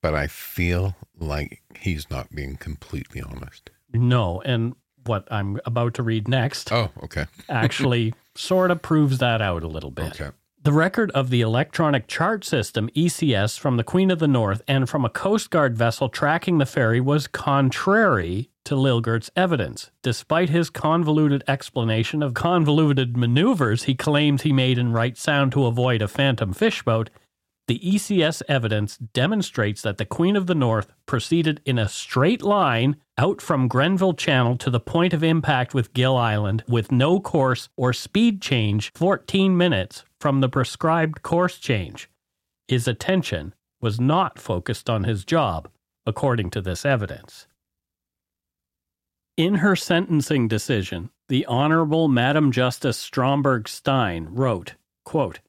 [0.00, 3.70] but I feel like he's not being completely honest.
[3.92, 4.74] No, and
[5.04, 7.26] what I'm about to read next Oh, okay.
[7.48, 10.20] actually sort of proves that out a little bit.
[10.20, 10.30] Okay.
[10.62, 14.88] The record of the electronic chart system, ECS, from the Queen of the North and
[14.88, 19.90] from a Coast Guard vessel tracking the ferry was contrary to Lilgert's evidence.
[20.02, 25.66] Despite his convoluted explanation of convoluted maneuvers he claims he made in Wright Sound to
[25.66, 27.08] avoid a phantom fishboat,
[27.68, 32.96] the ECS evidence demonstrates that the Queen of the North proceeded in a straight line
[33.18, 37.68] out from Grenville Channel to the point of impact with Gil Island with no course
[37.76, 42.08] or speed change 14 minutes from the prescribed course change.
[42.66, 45.68] His attention was not focused on his job,
[46.06, 47.46] according to this evidence.
[49.36, 55.40] In her sentencing decision, the Honorable Madam Justice Stromberg Stein wrote, quote,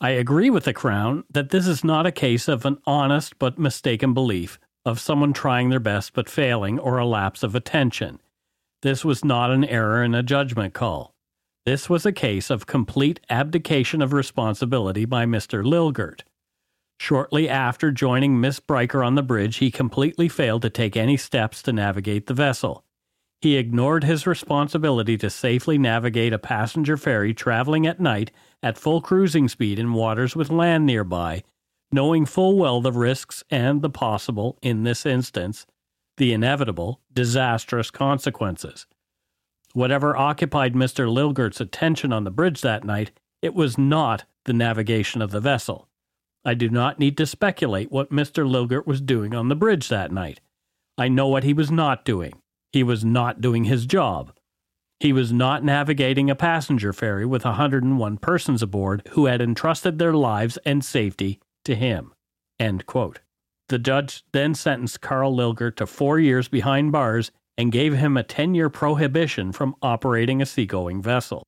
[0.00, 3.58] I agree with the Crown that this is not a case of an honest but
[3.58, 8.20] mistaken belief of someone trying their best but failing or a lapse of attention.
[8.82, 11.14] This was not an error in a judgment call.
[11.64, 15.64] This was a case of complete abdication of responsibility by Mr.
[15.64, 16.24] Lilgert.
[17.00, 21.62] Shortly after joining Miss Bricker on the bridge, he completely failed to take any steps
[21.62, 22.84] to navigate the vessel.
[23.40, 28.30] He ignored his responsibility to safely navigate a passenger ferry traveling at night
[28.62, 31.42] at full cruising speed in waters with land nearby,
[31.92, 35.66] knowing full well the risks and the possible, in this instance,
[36.16, 38.86] the inevitable, disastrous consequences.
[39.74, 41.12] Whatever occupied Mr.
[41.12, 43.12] Lilgert's attention on the bridge that night,
[43.42, 45.88] it was not the navigation of the vessel.
[46.44, 48.48] I do not need to speculate what Mr.
[48.48, 50.40] Lilgert was doing on the bridge that night.
[50.96, 52.32] I know what he was not doing.
[52.76, 54.34] He was not doing his job.
[55.00, 60.12] He was not navigating a passenger ferry with 101 persons aboard who had entrusted their
[60.12, 62.12] lives and safety to him.
[62.58, 68.22] The judge then sentenced Karl Lilgert to four years behind bars and gave him a
[68.22, 71.46] 10 year prohibition from operating a seagoing vessel.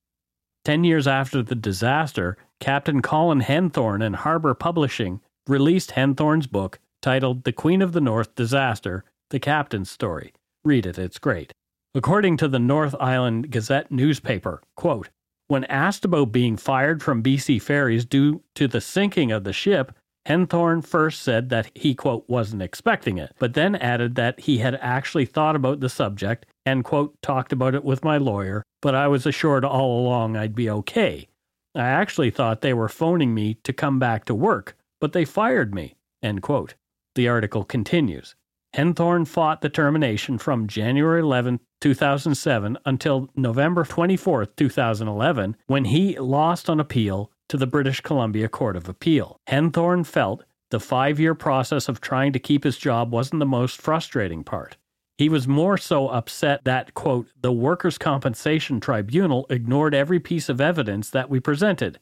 [0.65, 7.45] Ten years after the disaster, Captain Colin Henthorne and Harbour Publishing released Henthorne's book titled
[7.45, 10.33] The Queen of the North Disaster The Captain's Story.
[10.69, 11.55] Read it, it's great.
[11.95, 15.09] According to the North Island Gazette newspaper, quote,
[15.47, 19.97] when asked about being fired from BC Ferries due to the sinking of the ship,
[20.27, 24.75] Henthorne first said that he, quote, wasn't expecting it, but then added that he had
[24.83, 29.09] actually thought about the subject and, quote, talked about it with my lawyer, but I
[29.09, 31.29] was assured all along I'd be okay.
[31.75, 35.75] I actually thought they were phoning me to come back to work, but they fired
[35.75, 36.75] me, end quote.
[37.15, 38.35] The article continues.
[38.75, 46.69] Henthorne fought the termination from January 11, 2007 until November 24, 2011, when he lost
[46.69, 49.41] on appeal to the British Columbia Court of Appeal.
[49.49, 53.81] Henthorne felt the five year process of trying to keep his job wasn't the most
[53.81, 54.77] frustrating part.
[55.17, 60.61] He was more so upset that, quote, the Workers' Compensation Tribunal ignored every piece of
[60.61, 61.99] evidence that we presented.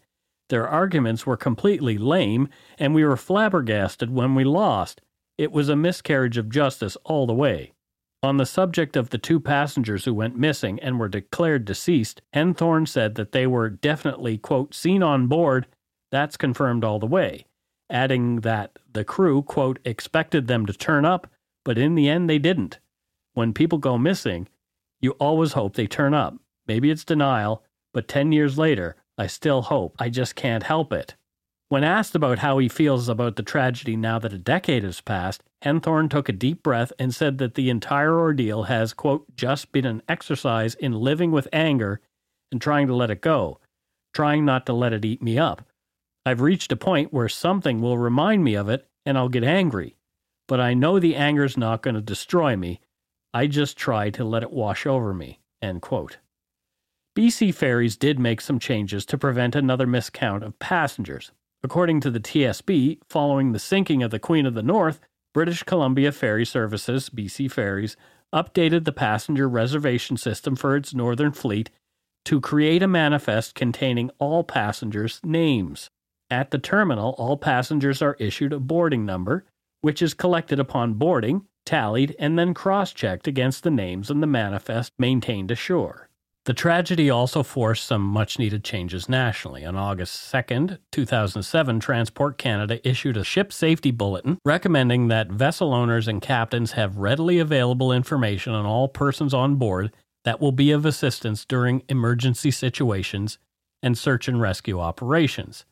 [0.49, 2.49] Their arguments were completely lame,
[2.79, 5.01] and we were flabbergasted when we lost.
[5.39, 7.73] It was a miscarriage of justice all the way.
[8.23, 12.89] On the subject of the two passengers who went missing and were declared deceased, Henthorne
[12.89, 15.67] said that they were definitely, quote, seen on board.
[16.11, 17.45] That's confirmed all the way,
[17.91, 21.29] adding that the crew, quote, expected them to turn up,
[21.65, 22.79] but in the end they didn't.
[23.35, 24.49] When people go missing,
[25.01, 26.37] you always hope they turn up.
[26.67, 27.63] Maybe it's denial,
[27.93, 29.95] but 10 years later, I still hope.
[29.99, 31.15] I just can't help it.
[31.69, 35.43] When asked about how he feels about the tragedy now that a decade has passed,
[35.65, 39.85] Henthorne took a deep breath and said that the entire ordeal has, quote, just been
[39.85, 42.01] an exercise in living with anger
[42.53, 43.59] and trying to let it go,
[44.15, 45.67] trying not to let it eat me up.
[46.25, 49.97] I've reached a point where something will remind me of it and I'll get angry.
[50.47, 52.81] But I know the anger's not going to destroy me.
[53.35, 55.41] I just try to let it wash over me.
[55.61, 56.19] End quote.
[57.17, 61.33] BC Ferries did make some changes to prevent another miscount of passengers.
[61.67, 65.01] According to the TSB, following the sinking of the Queen of the North,
[65.35, 67.97] British Columbia Ferry Services, BC Ferries,
[68.33, 71.71] updated the passenger reservation system for its northern fleet
[72.25, 75.91] to create a manifest containing all passengers' names.
[76.31, 79.45] At the terminal, all passengers are issued a boarding number,
[79.81, 84.29] which is collected upon boarding, tallied, and then cross checked against the names in the
[84.29, 86.06] manifest maintained ashore.
[86.47, 89.65] The tragedy also forced some much needed changes nationally.
[89.65, 96.07] On August 2nd, 2007, Transport Canada issued a ship safety bulletin recommending that vessel owners
[96.07, 99.93] and captains have readily available information on all persons on board
[100.25, 103.39] that will be of assistance during emergency situations
[103.83, 105.65] and search and rescue operations.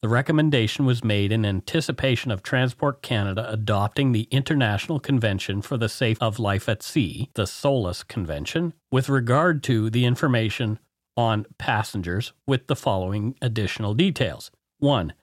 [0.00, 5.88] The recommendation was made in anticipation of Transport Canada adopting the International Convention for the
[5.88, 10.78] Safe of Life at Sea, the SOLAS Convention, with regard to the information
[11.16, 14.52] on passengers with the following additional details.
[14.78, 15.14] 1.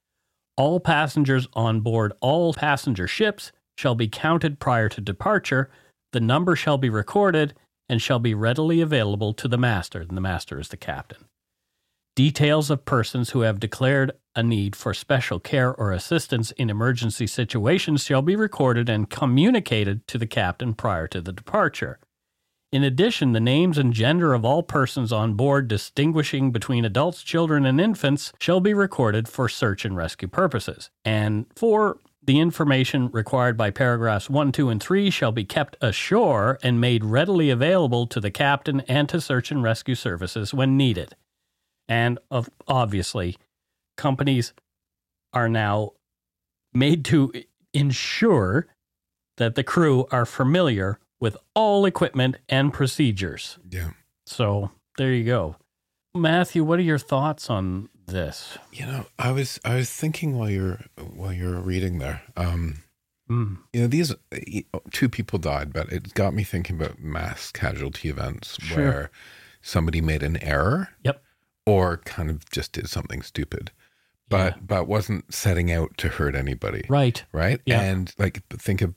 [0.57, 5.69] All passengers on board all passenger ships shall be counted prior to departure.
[6.11, 7.53] The number shall be recorded
[7.87, 10.01] and shall be readily available to the master.
[10.01, 11.29] And the master is the captain.
[12.17, 17.27] Details of persons who have declared a need for special care or assistance in emergency
[17.27, 21.99] situations shall be recorded and communicated to the captain prior to the departure.
[22.71, 27.65] In addition, the names and gender of all persons on board distinguishing between adults, children,
[27.65, 30.89] and infants shall be recorded for search and rescue purposes.
[31.05, 36.57] And four, the information required by paragraphs 1, 2, and 3 shall be kept ashore
[36.63, 41.15] and made readily available to the captain and to search and rescue services when needed.
[41.87, 42.17] And
[42.67, 43.37] obviously,
[43.97, 44.53] companies
[45.33, 45.91] are now
[46.73, 47.31] made to
[47.73, 48.67] ensure
[49.37, 53.57] that the crew are familiar with all equipment and procedures.
[53.69, 53.91] Yeah.
[54.25, 55.55] So there you go.
[56.13, 58.57] Matthew, what are your thoughts on this?
[58.71, 60.79] You know, I was I was thinking while you're
[61.13, 62.21] while you're reading there.
[62.37, 62.81] Um,
[63.27, 63.57] Mm.
[63.73, 64.13] you know, these
[64.91, 68.77] two people died, but it got me thinking about mass casualty events Sure.
[68.77, 69.11] where
[69.63, 71.23] somebody made an error Yep.
[71.65, 73.71] or kind of just did something stupid,
[74.29, 74.61] but Yeah.
[74.61, 76.85] but wasn't setting out to hurt anybody.
[76.89, 77.23] Right.
[77.31, 77.61] right?
[77.65, 77.81] Yeah.
[77.81, 78.93] And like think of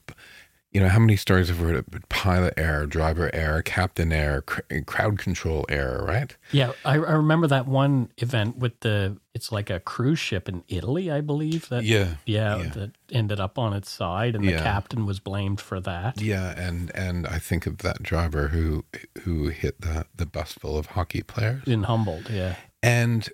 [0.70, 4.42] you know how many stories have we heard of pilot error, driver error, captain error,
[4.42, 6.36] cr- crowd control error, right?
[6.52, 10.64] Yeah, I, I remember that one event with the it's like a cruise ship in
[10.68, 12.68] Italy, I believe that Yeah, yeah, yeah.
[12.74, 14.62] that ended up on its side and the Yeah.
[14.62, 16.20] captain was blamed for that.
[16.20, 18.84] Yeah, and and I think of that driver who
[19.22, 22.56] who hit the the bus full of hockey players, In Humboldt, yeah.
[22.82, 23.26] and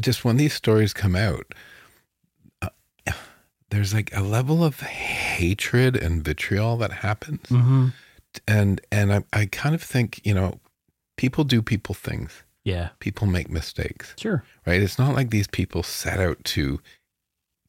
[0.00, 1.46] just when these stories come out,
[2.62, 2.68] uh,
[3.70, 7.88] there's like a level of hatred and vitriol that happens, Mm-hmm.
[8.46, 10.60] and and I I kind of think you know
[11.16, 12.90] people do people things, Yeah.
[13.00, 14.14] people make mistakes.
[14.18, 14.44] Sure.
[14.66, 14.80] right?
[14.80, 16.80] It's not like these people set out to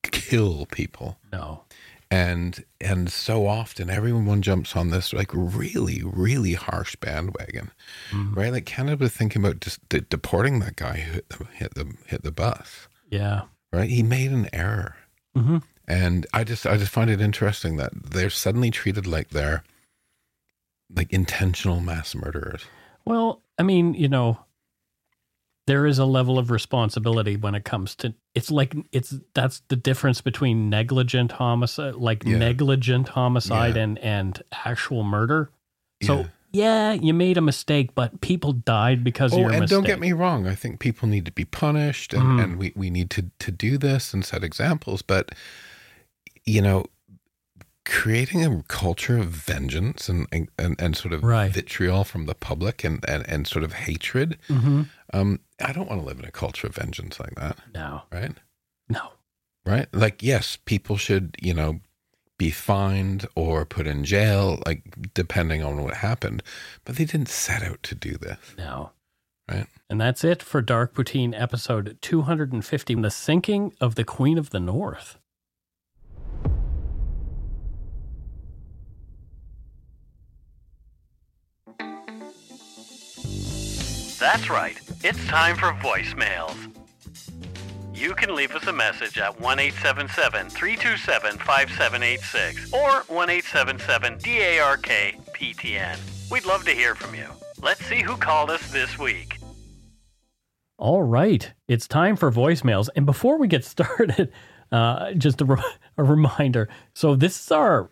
[0.04, 1.18] kill people.
[1.32, 1.64] No.
[2.12, 7.70] And and so often everyone jumps on this like really really harsh bandwagon,
[8.12, 8.36] Mhm.
[8.36, 8.52] right?
[8.52, 11.94] Like Canada was thinking about just de- deporting that guy who hit the hit the
[12.08, 13.42] hit the bus, Yeah.
[13.72, 13.90] right?
[13.92, 14.96] He made an error,
[15.38, 15.58] Mm-hmm.
[15.88, 19.64] and I just I just find it interesting that they're suddenly treated like they're
[20.90, 22.64] like intentional mass murderers.
[23.06, 24.40] Well, I mean, you know,
[25.68, 29.76] there is a level of responsibility when it comes to it's like it's that's the
[29.76, 32.38] difference between negligent homicide like Yeah.
[32.38, 33.84] negligent homicide Yeah.
[33.84, 35.50] and and actual murder.
[36.02, 36.26] So Yeah.
[36.52, 36.94] yeah.
[36.94, 39.76] you made a mistake, but people died because of Oh, your and mistake.
[39.76, 40.48] don't get me wrong.
[40.48, 42.44] I think people need to be punished, and, Mhm.
[42.44, 45.02] and we, we need to to do this and set examples.
[45.04, 45.26] But
[46.46, 46.86] you know,
[47.90, 51.52] creating a culture of vengeance and and, and sort of Right.
[51.52, 54.38] vitriol from the public and, and, and sort of hatred.
[54.48, 58.04] hmm Um, I don't want to live in a culture of vengeance like that, No,
[58.12, 58.34] right?
[58.88, 59.02] no.
[59.66, 59.88] Right?
[59.94, 61.80] Like, yes, people should, you know,
[62.38, 64.82] be fined or put in jail, like
[65.14, 66.42] depending on what happened,
[66.86, 68.92] but they didn't set out to do this, No.
[69.52, 69.68] right?
[69.90, 74.60] And that's it for Dark Poutine episode 250 The Sinking of the Queen of the
[74.62, 75.19] North.
[84.20, 84.78] That's right.
[85.02, 86.56] It's time for voicemails.
[87.94, 94.84] You can leave us a message at 1 877 327 5786 or 1 877 DARK
[95.34, 95.98] PTN.
[96.30, 97.28] We'd love to hear from you.
[97.62, 99.38] Let's see who called us this week.
[100.78, 101.52] All right.
[101.70, 102.90] It's time for voicemails.
[102.98, 104.32] And before we get started,
[104.72, 105.64] uh, just a, re-
[105.98, 106.68] a reminder.
[106.94, 107.90] So, this is our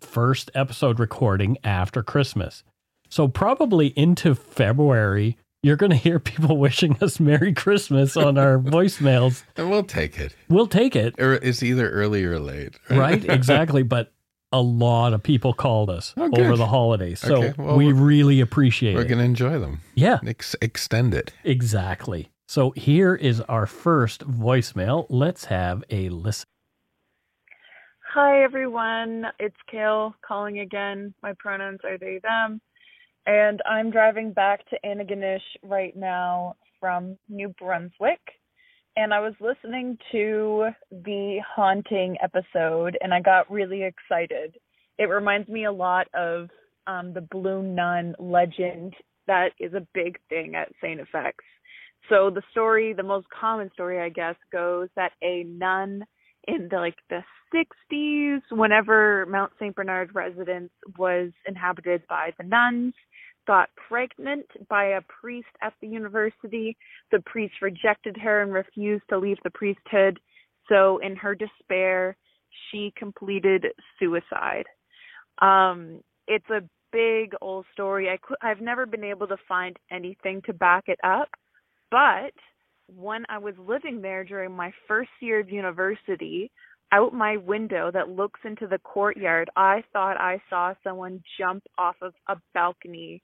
[0.00, 2.64] first episode recording after Christmas.
[3.08, 8.58] So, probably into February, you're going to hear people wishing us Merry Christmas on our
[8.58, 9.44] voicemails.
[9.56, 10.34] And we'll take it.
[10.48, 11.14] We'll take it.
[11.20, 12.78] Or it's either early or late.
[12.90, 13.24] Right?
[13.32, 13.82] Exactly.
[13.82, 14.12] But
[14.52, 17.20] a lot of people called us Oh, over the holidays.
[17.20, 18.96] So Okay, well, we we're- really appreciate it.
[18.96, 19.80] We're going to enjoy them.
[19.94, 21.32] yeah, Ex- extend it.
[21.44, 22.30] exactly.
[22.48, 25.06] So here is our first voicemail.
[25.08, 26.44] Let's have a listen.
[28.12, 31.14] Hi everyone, it's Kale calling again.
[31.22, 32.60] My pronouns are they them.
[33.26, 38.20] And I'm driving back to Antigonish right now from New Brunswick.
[38.96, 44.56] And I was listening to the haunting episode and I got really excited.
[44.98, 46.50] It reminds me a lot of
[46.86, 48.94] um, the Blue Nun legend
[49.28, 51.00] that is a big thing at St.
[51.14, 51.32] FX.
[52.08, 56.04] So the story, the most common story I guess, goes that a nun
[56.48, 57.22] in the like the
[57.54, 59.74] 60s whenever Mount St.
[59.74, 62.94] Bernard residence was inhabited by the nuns
[63.46, 66.76] got pregnant by a priest at the university.
[67.10, 70.18] The priest rejected her and refused to leave the priesthood.
[70.68, 72.16] So in her despair
[72.70, 73.66] she completed
[73.98, 74.66] suicide.
[75.40, 76.62] Um it's a
[76.92, 78.10] big old story.
[78.10, 81.28] I cou- i've never been able to find anything to back it up
[81.92, 82.32] but
[82.88, 86.50] when I was living there during my first year of university,
[86.92, 91.96] out my window that looks into the courtyard, I thought I saw someone jump off
[92.02, 93.22] of a balcony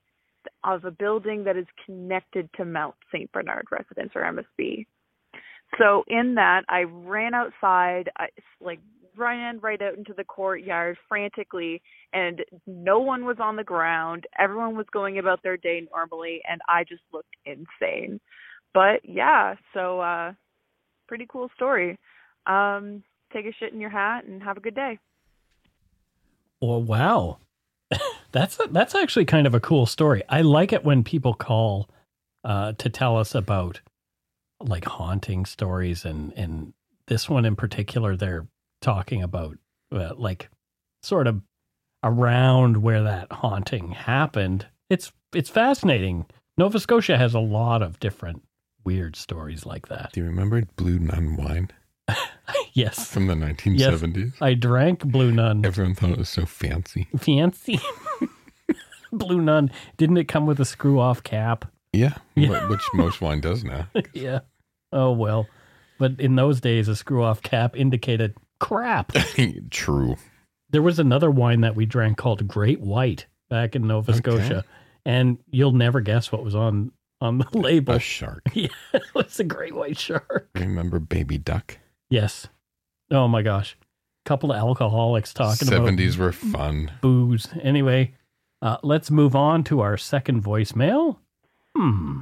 [0.64, 3.30] of a building that is connected to Mount St.
[3.32, 4.86] Bernard Residence or MSB.
[5.78, 8.28] So in that, I ran outside, I
[8.60, 8.80] like
[9.16, 11.82] ran right out into the courtyard frantically,
[12.12, 14.24] and no one was on the ground.
[14.38, 18.20] Everyone was going about their day normally, and I just looked insane
[18.74, 20.32] but yeah, so uh
[21.06, 21.98] pretty cool story.
[22.46, 24.98] Um take a shit in your hat and have a good day.
[26.60, 27.38] Oh wow,
[28.32, 30.22] that's that's actually kind of a cool story.
[30.28, 31.88] I like it when people call
[32.44, 33.80] uh, to tell us about
[34.60, 36.72] like haunting stories, and and
[37.06, 38.46] this one in particular, they're
[38.80, 39.58] talking about
[39.92, 40.50] uh, like
[41.02, 41.42] sort of
[42.02, 44.66] around where that haunting happened.
[44.90, 46.26] It's it's fascinating.
[46.56, 48.42] Nova Scotia has a lot of different
[48.84, 50.10] weird stories like that.
[50.12, 51.70] Do you remember Blue Nun wine
[52.78, 54.34] Yes, from the 1970s?
[54.40, 55.64] I drank Blue Nun.
[55.64, 57.08] Everyone thought it was so fancy.
[57.18, 57.80] Fancy.
[59.12, 59.70] Blue Nun.
[59.96, 61.64] Didn't it come with a screw off cap?
[61.92, 62.68] Yeah, Yeah.
[62.68, 63.88] which most wine does now.
[64.12, 64.40] yeah.
[64.92, 65.46] Oh, well.
[65.98, 69.12] But in those days, a screw off cap indicated crap.
[69.70, 70.16] True.
[70.70, 74.18] there was another wine that we drank called Great White back in Nova Okay.
[74.18, 74.64] Scotia.
[75.06, 77.94] And you'll never guess what was on, on the label.
[77.94, 78.42] A shark.
[78.52, 80.48] yeah, it was a Great White Shark.
[80.54, 81.78] Remember Baby Duck?
[82.10, 82.46] Yes.
[83.10, 83.76] Oh, my gosh.
[84.24, 86.92] couple of alcoholics talking about 70s were fun.
[87.00, 87.48] booze.
[87.62, 88.14] Anyway,
[88.60, 91.16] uh, let's move on to our second voicemail.
[91.74, 92.20] Hmm.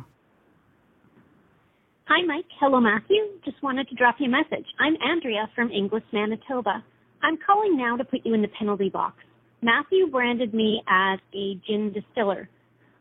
[2.05, 2.45] Hi, Mike.
[2.61, 3.17] Hello, Matthew.
[3.45, 4.67] Just wanted to drop you a message.
[4.79, 6.85] I'm Andrea from Inglis, Manitoba.
[7.23, 9.17] I'm calling now to put you in the penalty box.
[9.63, 12.49] Matthew branded me as a gin distiller.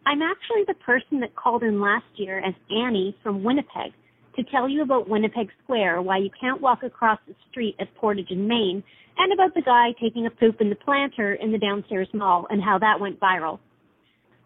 [0.08, 3.92] I'm actually the person that called in last year as Annie from Winnipeg
[4.36, 8.30] to tell you about Winnipeg Square, why you can't walk across the street at Portage
[8.30, 8.84] in Main,
[9.18, 12.62] and about the guy taking a poop in the planter in the downstairs mall and
[12.62, 13.60] how that went viral.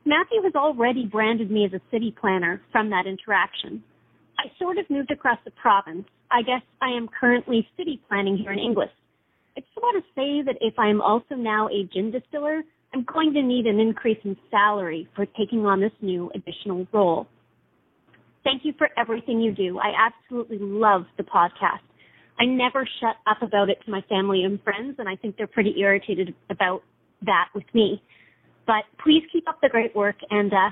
[0.06, 3.84] Matthew has already branded me as a city planner from that interaction.
[4.38, 6.06] I sort of moved across the province.
[6.32, 8.90] I guess I am currently city planning here in Inglis.
[9.58, 12.62] I just want to say that if I am also now a gin distiller,
[12.94, 17.28] I'm going to need an increase in salary for taking on this new additional role.
[18.44, 19.80] Thank you for everything you do.
[19.80, 21.80] I absolutely love the podcast.
[22.40, 25.46] I never shut up about it to my family and friends, and I think they're
[25.48, 26.84] pretty irritated about
[27.24, 28.02] that with me.
[28.66, 30.70] But please keep up the great work and uh,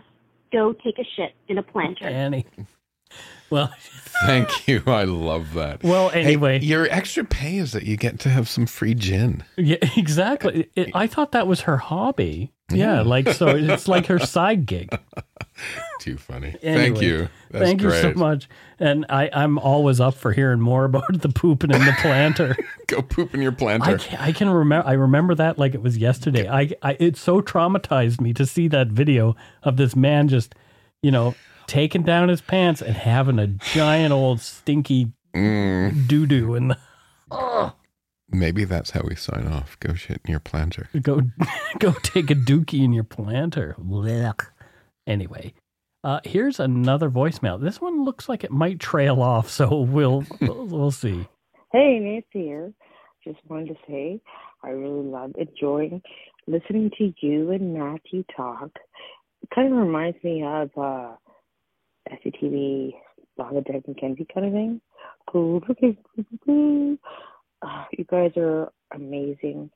[0.53, 2.05] go take a shit in a planter.
[2.07, 2.45] Annie.
[3.49, 3.71] Well,
[4.25, 4.81] Thank you.
[4.87, 5.83] I love that.
[5.83, 6.59] Well, Hey, anyway.
[6.59, 9.43] your extra pay is that you get to have some free gin.
[9.57, 10.69] yeah, exactly.
[10.75, 12.53] It, I thought that was her hobby.
[12.71, 13.01] Yeah, Yeah.
[13.01, 14.97] like so it's like her side gig.
[15.99, 16.55] Too funny.
[16.61, 17.29] Thank you.
[17.51, 18.47] That's Thank you so much.
[18.79, 22.55] And I, I'm always up for hearing more about the pooping in the planter.
[22.87, 23.97] Go poop in your I planter.
[23.97, 24.87] can, I can remember.
[24.87, 26.47] I remember that like it was yesterday.
[26.47, 30.53] I, I it so traumatized me to see that video of this man just,
[31.01, 31.35] you know,
[31.65, 36.77] taking down his pants and having a giant old stinky Mm, doo doo in the.
[37.29, 37.73] Oh,
[38.29, 39.77] maybe that's how we sign off.
[39.79, 40.89] Go shit in your planter.
[41.01, 41.21] go
[41.79, 43.75] go take a dookie in your planter.
[43.79, 44.47] Blech.
[45.07, 45.53] Anyway,
[46.03, 47.59] uh, here's another voicemail.
[47.59, 51.27] This one looks like it might trail off, so we'll we'll, see.
[51.71, 52.73] Hey, Nancy here.
[53.23, 54.21] Just wanted to say
[54.63, 56.01] I really love enjoying
[56.45, 58.69] listening to you and Matthew talk.
[59.41, 61.15] It kind of reminds me of uh
[62.11, 62.93] SCTV,
[63.39, 64.81] Bangladesh and Kenzie kind of thing.
[65.29, 65.61] Cool.
[67.61, 69.69] Uh, you guys are amazing.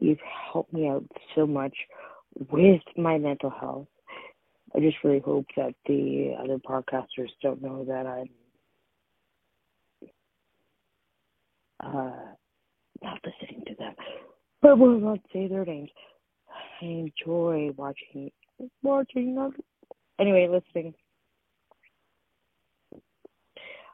[0.00, 0.18] You've
[0.52, 1.04] helped me out
[1.34, 1.74] so much
[2.50, 3.88] with my mental health.
[4.74, 8.28] I just really hope that the other podcasters don't know that I'm
[11.80, 12.12] uh,
[13.02, 13.94] not listening to them.
[14.62, 15.90] But will not say their names.
[16.82, 18.30] I enjoy watching
[18.82, 19.52] watching them.
[20.18, 20.94] Anyway, listening.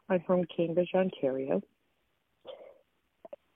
[0.08, 1.62] I'm from Cambridge, Ontario.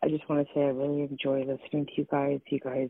[0.03, 2.41] I just want to say I really enjoy listening to you guys.
[2.49, 2.89] You guys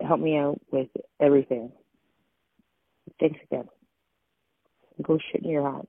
[0.00, 0.88] help me out with
[1.20, 1.72] everything.
[3.22, 3.68] Thanks again.
[5.00, 5.86] Go shit in your hat.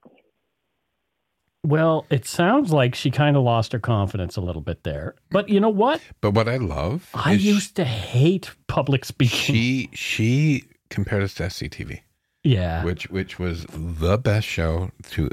[1.65, 5.15] Well, it sounds like she kind of lost her confidence a little bit there.
[5.31, 5.99] But you know what?
[6.21, 9.55] But what I love, I is used to hate public speaking.
[9.55, 12.01] she she compared us to SCTV,
[12.43, 15.31] yeah, which which was the best show to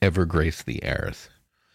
[0.00, 1.30] ever grace the airs.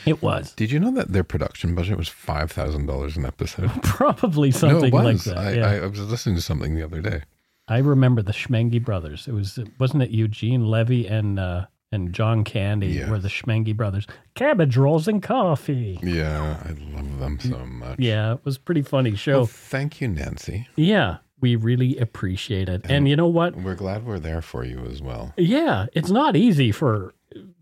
[0.06, 3.72] it was Did you know that their production budget was five thousand dollars an episode?
[3.84, 5.38] probably something no, it like that.
[5.38, 5.68] I, yeah.
[5.68, 7.24] I, I was listening to something the other day.
[7.68, 9.28] I remember the Schmenge brothers.
[9.28, 13.10] It was wasn't it Eugene Levy and uh, and John Candy Yeah.
[13.10, 14.06] were the Schmenge brothers.
[14.36, 16.00] Cabbage rolls and coffee.
[16.04, 18.00] Yeah, I love them so much.
[18.00, 19.38] Yeah, it was a pretty funny show.
[19.40, 20.68] Well, thank you, Nancy.
[20.76, 22.82] yeah, we really appreciate it.
[22.84, 23.56] And, And- you know what?
[23.56, 25.34] We're glad we're there for you as well.
[25.38, 27.14] Yeah, it's not easy for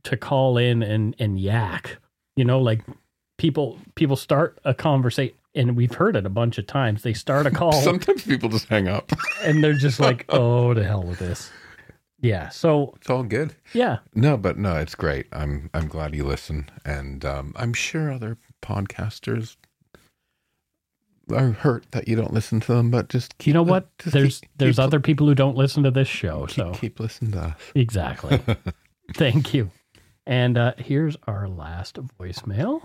[0.04, 1.98] to call in and and yak.
[2.36, 2.82] You know, like
[3.38, 7.04] people people start a conversation and we've heard it a bunch of times.
[7.04, 9.12] They start a call Sometimes people just hang up.
[9.44, 11.52] and they're just like, "Oh, to hell with this."
[12.20, 12.50] Yeah.
[12.50, 13.54] So, It's all good.
[13.74, 13.98] yeah.
[14.16, 15.28] No, but no, it's great.
[15.34, 19.58] I'm I'm glad you listen, and um, I'm sure other podcasters
[21.32, 22.92] are hurt that you don't listen to them.
[22.92, 23.90] But just keep You know li- what?
[24.06, 26.46] There's keep- there's keep- other people who don't listen to this show.
[26.48, 27.54] keep, So keep listening to us.
[27.76, 28.40] exactly.
[29.16, 29.70] Thank you.
[30.26, 32.82] And uh, here's our last voicemail.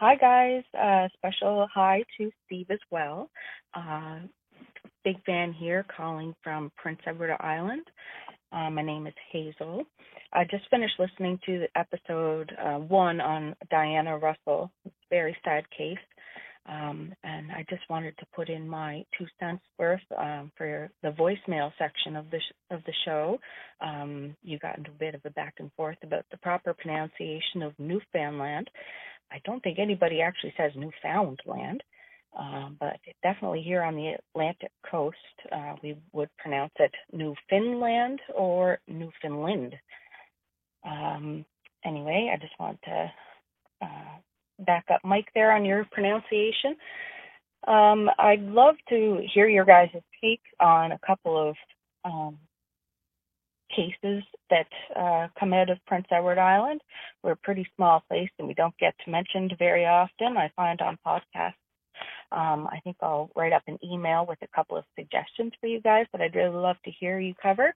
[0.00, 3.28] Hi guys, uh, special hi to Steve as well.
[3.74, 4.20] Uh,
[5.02, 7.82] big fan here, calling from Prince Edward Island.
[8.52, 9.82] Uh, my name is Hazel.
[10.32, 14.70] I just finished listening to episode uh, one on Diana Russell.
[15.10, 15.98] Very sad case,
[16.66, 21.10] um, and I just wanted to put in my two cents worth um, for the
[21.10, 23.40] voicemail section of the sh- of the show.
[23.80, 27.62] Um, you got into a bit of a back and forth about the proper pronunciation
[27.62, 28.70] of Newfoundland.
[29.30, 31.82] I don't think anybody actually says Newfoundland,
[32.38, 35.16] um, but definitely here on the Atlantic coast,
[35.52, 39.74] uh, we would pronounce it Newfoundland or Newfoundland.
[40.84, 41.44] Um,
[41.84, 43.12] anyway, I just want to
[43.82, 44.18] uh,
[44.60, 46.76] back up Mike there on your pronunciation.
[47.66, 49.88] Um, I'd love to hear your guys'
[50.22, 51.56] take on a couple of
[52.04, 52.38] um,
[53.74, 54.66] cases that
[54.96, 56.80] uh, come out of Prince Edward Island.
[57.22, 60.36] We're a pretty small place and we don't get mentioned very often.
[60.36, 61.54] I find on podcasts.
[62.30, 65.80] Um, I think I'll write up an email with a couple of suggestions for you
[65.80, 67.74] guys that I'd really love to hear you cover.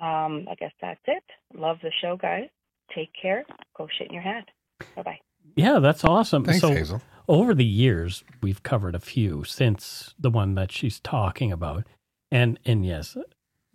[0.00, 1.22] Um, I guess that's it.
[1.54, 2.48] Love the show, guys.
[2.94, 3.44] Take care.
[3.76, 4.48] Go shit in your hat.
[4.96, 5.18] Bye bye.
[5.56, 6.44] Yeah, that's awesome.
[6.44, 7.02] Thanks, so Hazel.
[7.28, 11.86] over the years, we've covered a few since the one that she's talking about,
[12.30, 13.16] and and yes,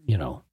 [0.05, 0.43] you know,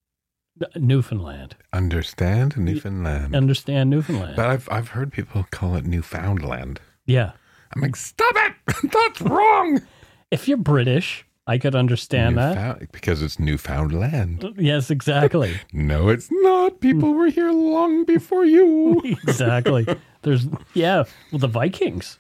[0.76, 1.57] Newfoundland.
[1.72, 4.36] Understand Newfoundland, Understand Newfoundland?
[4.36, 6.80] but I've I've heard people call it Newfoundland.
[7.07, 7.32] yeah.
[7.74, 8.53] I'm like, stop it!
[8.92, 9.80] That's wrong.
[10.30, 12.92] If you're British, I could understand that.
[12.92, 14.55] Because it's Newfoundland.
[14.57, 15.55] Yes, exactly.
[15.72, 16.80] No, it's not.
[16.80, 17.18] People hmm.
[17.18, 19.00] were here long before you.
[19.05, 19.86] exactly.
[20.22, 22.18] There's yeah, well the Vikings.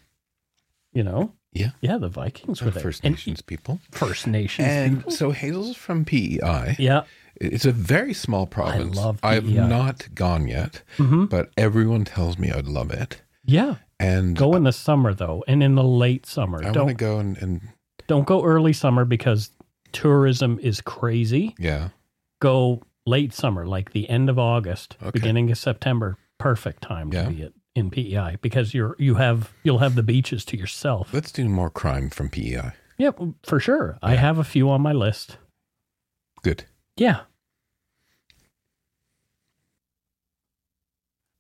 [0.92, 1.32] You know?
[1.52, 1.70] Yeah.
[1.80, 2.82] Yeah, the Vikings were there.
[2.82, 3.80] First And Nations people.
[3.90, 5.12] First Nations And people.
[5.12, 6.76] so Hazel's from PEI.
[6.78, 7.02] Yeah.
[7.44, 8.96] It's a very small province.
[8.98, 11.28] I love I've not gone yet, Mhm.
[11.28, 13.22] but everyone tells me I'd love it.
[13.44, 13.76] Yeah.
[13.98, 16.58] And Go in the summer though, and in the late summer.
[16.60, 17.60] I want don't to go and, and
[18.06, 19.50] don't go early summer because
[19.92, 21.54] tourism is crazy.
[21.58, 21.88] yeah.
[22.40, 25.10] Go late summer, like the end of August, Okay.
[25.12, 26.16] beginning of September.
[26.38, 27.24] Perfect time Yeah.
[27.24, 31.12] to be at, in PEI because you're you have you'll have the beaches to yourself.
[31.14, 32.72] Let's do more crime from PEI.
[32.98, 33.10] Yeah,
[33.44, 33.98] for sure.
[34.02, 35.38] I have a few on my list.
[36.42, 36.64] Good.
[36.96, 37.20] Yeah.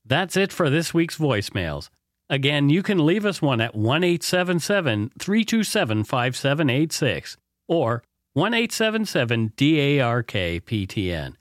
[0.04, 1.88] That's it for this week's voicemails.
[2.28, 7.36] Again, you can leave us one at 1 877 327 5786
[7.68, 8.02] or
[8.34, 10.32] 1 877 DARK
[10.64, 11.34] PTN.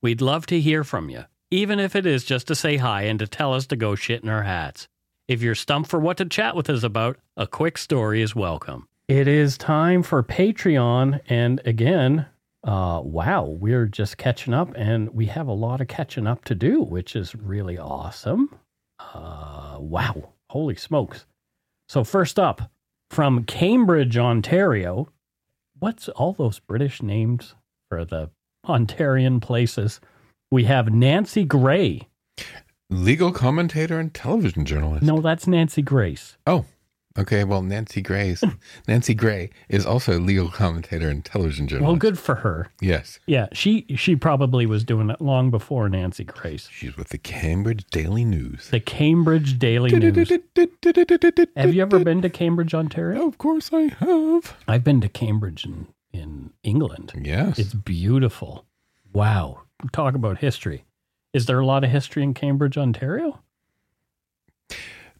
[0.00, 3.18] We'd love to hear from you, even if it is just to say hi and
[3.18, 4.88] to tell us to go shit in our hats.
[5.26, 8.88] If you're stumped for what to chat with us about, a quick story is welcome.
[9.08, 11.20] It is time for Patreon.
[11.28, 12.26] And again,
[12.68, 16.54] uh, wow, we're just catching up and we have a lot of catching up to
[16.54, 18.54] do, which is really awesome.
[19.00, 21.24] Uh, wow, holy smokes.
[21.88, 22.70] So, first up
[23.08, 25.08] from Cambridge, Ontario,
[25.78, 27.54] what's all those British names
[27.88, 28.28] for the
[28.66, 29.98] Ontarian places?
[30.50, 32.06] We have Nancy Gray.
[32.90, 35.04] Legal commentator and television journalist.
[35.04, 36.36] No, that's Nancy Grace.
[36.46, 36.66] Oh,
[37.18, 37.44] okay.
[37.44, 38.50] Well, Nancy Gray's hmm.
[38.86, 41.88] Nancy Gray is also a legal commentator and television journalist.
[41.88, 42.70] Well, good for her.
[42.80, 46.68] Yes, Yeah, she she probably was doing it long before Nancy Grace.
[46.70, 48.68] she's with the Cambridge Daily News.
[48.70, 50.30] The Cambridge Daily News.
[51.56, 53.26] Have you ever been to Cambridge, Ontario?
[53.26, 54.56] Of course, I have.
[54.66, 57.12] I've been to Cambridge in, in England.
[57.20, 58.66] Yes, It's beautiful.
[59.12, 59.62] Wow.
[59.92, 60.84] Talk about history.
[61.32, 63.40] Is there a lot of history in Cambridge, Ontario?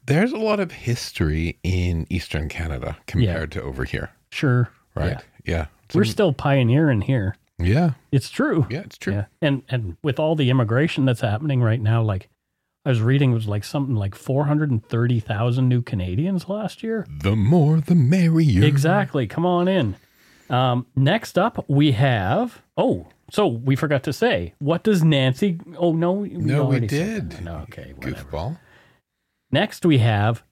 [0.09, 4.70] There's a lot of history in Eastern Canada compared to over here, Sure.
[4.94, 5.18] right?
[5.44, 7.36] Yeah, We're Some- still pioneering here.
[7.59, 8.66] yeah, It's true.
[8.68, 8.80] yeah.
[8.80, 9.12] It's true.
[9.14, 9.24] Yeah.
[9.40, 12.28] And and with all the immigration that's happening right now, like
[12.84, 17.06] I was reading it was like something like 430,000 new Canadians last year.
[17.09, 18.64] The more, the merrier.
[18.64, 19.26] Exactly.
[19.26, 19.96] Come on in.
[20.50, 22.62] Um, next up, we have.
[22.76, 25.59] Oh, so we forgot to say, what does Nancy?
[25.76, 27.42] Oh no, we No, we did.
[27.44, 28.24] No, okay, whatever.
[28.24, 28.59] Goofball.
[29.51, 30.42] Next, we have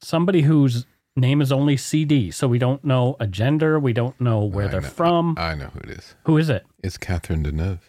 [0.00, 4.44] somebody whose name is only CD, so we don't know a gender, we don't know
[4.44, 5.34] where I they're know- from.
[5.38, 6.14] I know who it is.
[6.24, 6.66] Who is it?
[6.82, 7.80] It's Catherine Deneuve.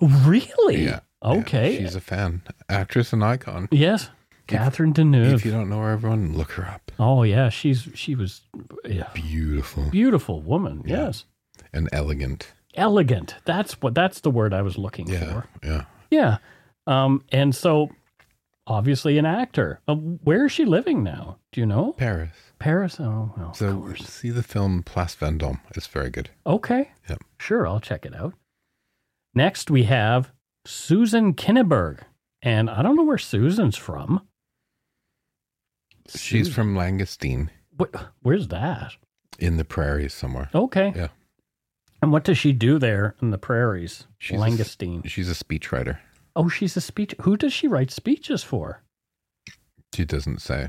[0.00, 0.84] Really?
[0.84, 1.00] Yeah.
[1.22, 1.74] Okay.
[1.74, 3.68] Yeah, she's a fan, actress, and icon.
[3.70, 4.08] yes,
[4.46, 5.34] Catherine Deneuve.
[5.34, 6.90] If you don't know her, everyone look her up.
[6.98, 8.40] oh yeah, she's she was
[8.86, 10.82] yeah, Beautiful beautiful woman.
[10.86, 11.04] Yeah.
[11.06, 11.26] Yes,
[11.74, 12.52] and elegant.
[12.74, 13.34] elegant.
[13.44, 15.46] That's what that's the word I was looking Yeah, for.
[15.62, 15.84] yeah.
[16.10, 16.38] Yeah.
[16.86, 17.90] Um, and so
[18.66, 19.80] obviously an actor.
[19.86, 21.38] Where is she living now?
[21.52, 21.92] Do you know?
[21.94, 22.30] Paris.
[22.58, 22.98] Paris.
[23.00, 24.06] Oh, well, of So course.
[24.08, 25.60] see the film Place Vendôme.
[25.74, 26.30] It's very good.
[26.46, 26.90] Okay.
[27.08, 27.22] Yep.
[27.38, 28.34] Sure, I'll check it out.
[29.34, 30.32] Next, we have
[30.66, 32.00] Susan Kinneberg.
[32.42, 34.26] And I don't know where Susan's from.
[36.08, 37.48] She's Susan- from Langostine
[37.80, 38.96] Wh- where's that?
[39.38, 40.48] in the prairies somewhere.
[40.54, 40.92] Okay.
[40.96, 41.08] Yeah.
[42.02, 44.06] And what does she do there in the prairies?
[44.18, 45.98] She's a- She's a speechwriter.
[46.36, 47.14] Oh, she's a speech.
[47.22, 48.82] Who does she write speeches for?
[49.94, 50.68] She doesn't say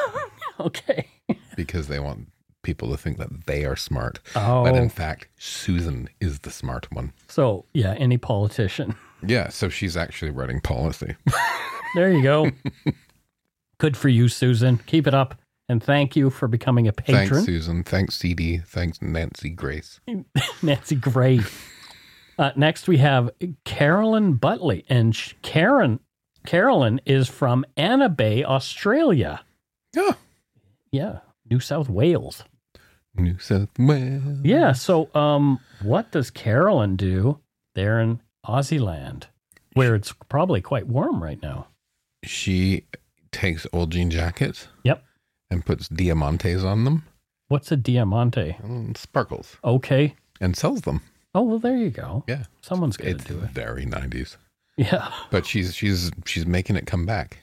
[0.60, 1.08] okay.
[1.56, 2.28] because they want
[2.62, 4.20] people to think that they are smart.
[4.34, 4.64] Oh.
[4.64, 4.88] But in oh.
[4.88, 7.12] fact, Susan is the smart one.
[7.28, 8.96] So, yeah, any politician.
[9.26, 11.16] Yeah, so she's actually writing policy.
[11.94, 12.50] There you go.
[13.78, 14.78] Good for you, Susan.
[14.78, 15.36] Keep it up.
[15.68, 17.28] And thank you for becoming a patron.
[17.28, 17.84] Thanks, Susan.
[17.84, 18.58] Thanks, CD.
[18.58, 20.00] Thanks, Nancy Grace.
[20.62, 21.40] Nancy Gray.
[22.38, 23.30] Uh, next, we have
[23.64, 24.84] Carolyn Butley.
[24.88, 26.00] And sh- Karen,
[26.46, 29.44] Carolyn is from Anna Bay, Australia.
[29.94, 30.12] Yeah.
[30.90, 31.18] Yeah,
[31.50, 32.44] New South Wales.
[33.16, 34.40] New South Wales.
[34.42, 34.72] Yeah.
[34.72, 37.38] So, um, what does Carolyn do
[37.74, 39.28] there in Aussie land,
[39.74, 41.68] where it's probably quite warm right now?
[42.24, 42.84] She
[43.32, 45.04] takes old jean jackets Yep.
[45.50, 47.04] and puts diamantes on them,
[47.48, 48.56] What's a diamante?
[48.62, 50.14] and sparkles, Okay.
[50.40, 51.00] and sells them.
[51.34, 52.24] Oh well, there you go.
[52.28, 52.44] Yeah.
[52.60, 53.50] Someone's got It's to do it.
[53.50, 54.36] very 90s.
[54.76, 55.10] Yeah.
[55.30, 57.38] But she's she's she's making it come back.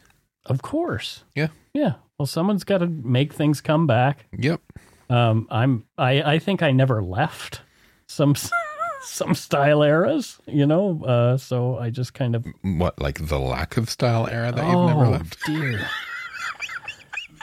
[0.46, 1.24] Of course.
[1.36, 1.48] Yeah.
[1.74, 1.94] Yeah.
[2.18, 4.26] Well, someone's got to make things come back.
[4.38, 4.62] Yep.
[5.10, 5.86] Um, I'm.
[5.98, 6.22] I.
[6.24, 7.62] I think I never left
[8.08, 8.36] some
[9.02, 10.40] some style eras.
[10.48, 11.04] You know.
[11.04, 12.46] Uh, so I just kind of.
[12.62, 15.46] What, like the lack of style era that oh you've never left?
[15.46, 15.88] dear.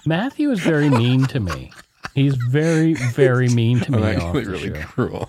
[0.06, 1.72] Matthew is very mean to me.
[2.14, 3.98] He's very, very mean to me.
[4.02, 5.28] I'm actually really cruel.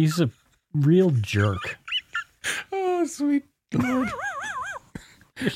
[0.00, 0.30] He's a
[0.72, 1.78] real jerk.
[2.72, 3.44] Oh, sweet
[3.74, 4.08] Lord.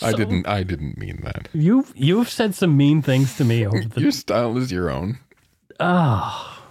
[0.02, 1.48] I didn't I didn't mean that.
[1.54, 5.18] You've you've said some mean things to me over the Your style is your own.
[5.80, 6.62] Ah.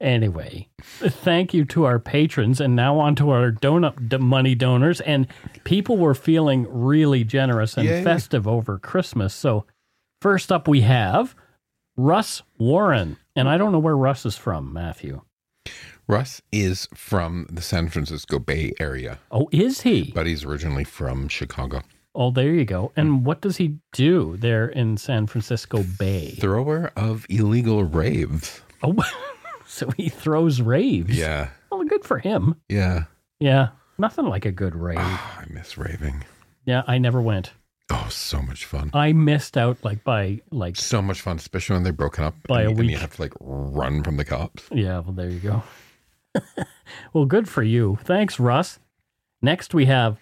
[0.00, 5.00] anyway, thank you to our patrons, and now on to our donut d- money donors.
[5.02, 5.26] And
[5.64, 8.02] people were feeling really generous and Yay.
[8.04, 9.34] festive over Christmas.
[9.34, 9.66] So,
[10.20, 11.34] first up, we have
[11.96, 15.22] Russ Warren, and I don't know where Russ is from, Matthew.
[16.08, 20.12] Russ is from the San Francisco Bay Area, Oh, is he?
[20.14, 21.82] but he's originally from Chicago.
[22.14, 22.92] Oh, there you go.
[22.96, 26.36] And what does he do there in San Francisco Bay?
[26.40, 28.62] Thrower of illegal raves.
[28.82, 28.94] Oh,
[29.66, 31.16] so he throws raves.
[31.16, 31.50] Yeah.
[31.70, 32.54] Well, good for him.
[32.68, 33.04] Yeah.
[33.40, 33.68] Yeah,
[33.98, 34.96] nothing like a good rave.
[34.98, 36.24] Ah, I miss raving.
[36.64, 37.52] Yeah, I never went.
[37.88, 38.90] Oh, so much fun.
[38.94, 42.62] I missed out like by like So much fun, especially when they're broken up By
[42.62, 44.64] and, a you- and you have to like run from the cops.
[44.72, 45.62] Yeah, well, there you go.
[47.12, 47.98] well, good for you.
[48.04, 48.78] Thanks, Russ.
[49.40, 50.18] Next, we have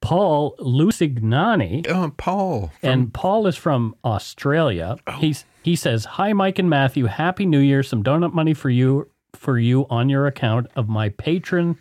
[0.00, 1.86] Paul Lucignani.
[1.88, 2.72] Oh, Paul.
[2.82, 4.96] and Paul is from Australia.
[5.06, 5.12] Oh.
[5.18, 7.06] He's he says, "Hi, Mike and Matthew.
[7.06, 7.82] Happy New Year.
[7.82, 11.78] Some donut money for you for you on your account of my patron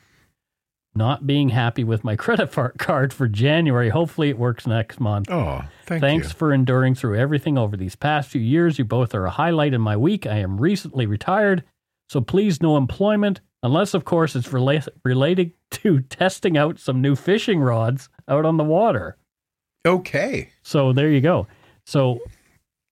[0.96, 3.90] not being happy with my credit card for January.
[3.90, 5.30] Hopefully, it works next month.
[5.32, 6.34] Oh, thank Thanks you.
[6.36, 8.78] for enduring through everything over these past few years.
[8.78, 10.26] You both are a highlight in my week.
[10.28, 11.64] I am recently retired,
[12.10, 17.16] so please no employment, unless, of course, it's rela- related to testing out some new
[17.16, 19.18] fishing rods out on the water.
[19.86, 20.50] Okay.
[20.62, 21.48] So there you go.
[21.86, 22.20] So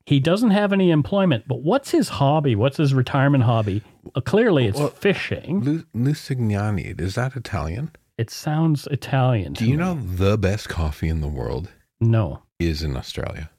[0.05, 2.55] he doesn't have any employment, but what's his hobby?
[2.55, 3.81] What's his retirement hobby?
[4.15, 5.61] Uh, clearly, it's Well, fishing.
[5.63, 7.91] Lu- Lucignani, is that Italian?
[8.17, 9.53] It sounds Italian.
[9.53, 9.77] Do you me.
[9.77, 13.49] know the best coffee in the world No, is in Australia?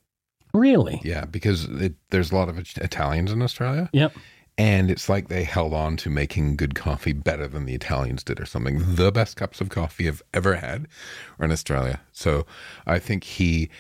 [0.55, 1.01] really.
[1.03, 3.89] Yeah, because it, there's a lot of Italians in Australia.
[3.93, 4.13] Yep.
[4.59, 8.39] And it's like they held on to making good coffee better than the Italians did
[8.39, 8.83] or something.
[8.97, 10.87] The best cups of coffee I've ever had
[11.39, 12.01] are in Australia.
[12.13, 12.45] So
[12.87, 13.71] I think he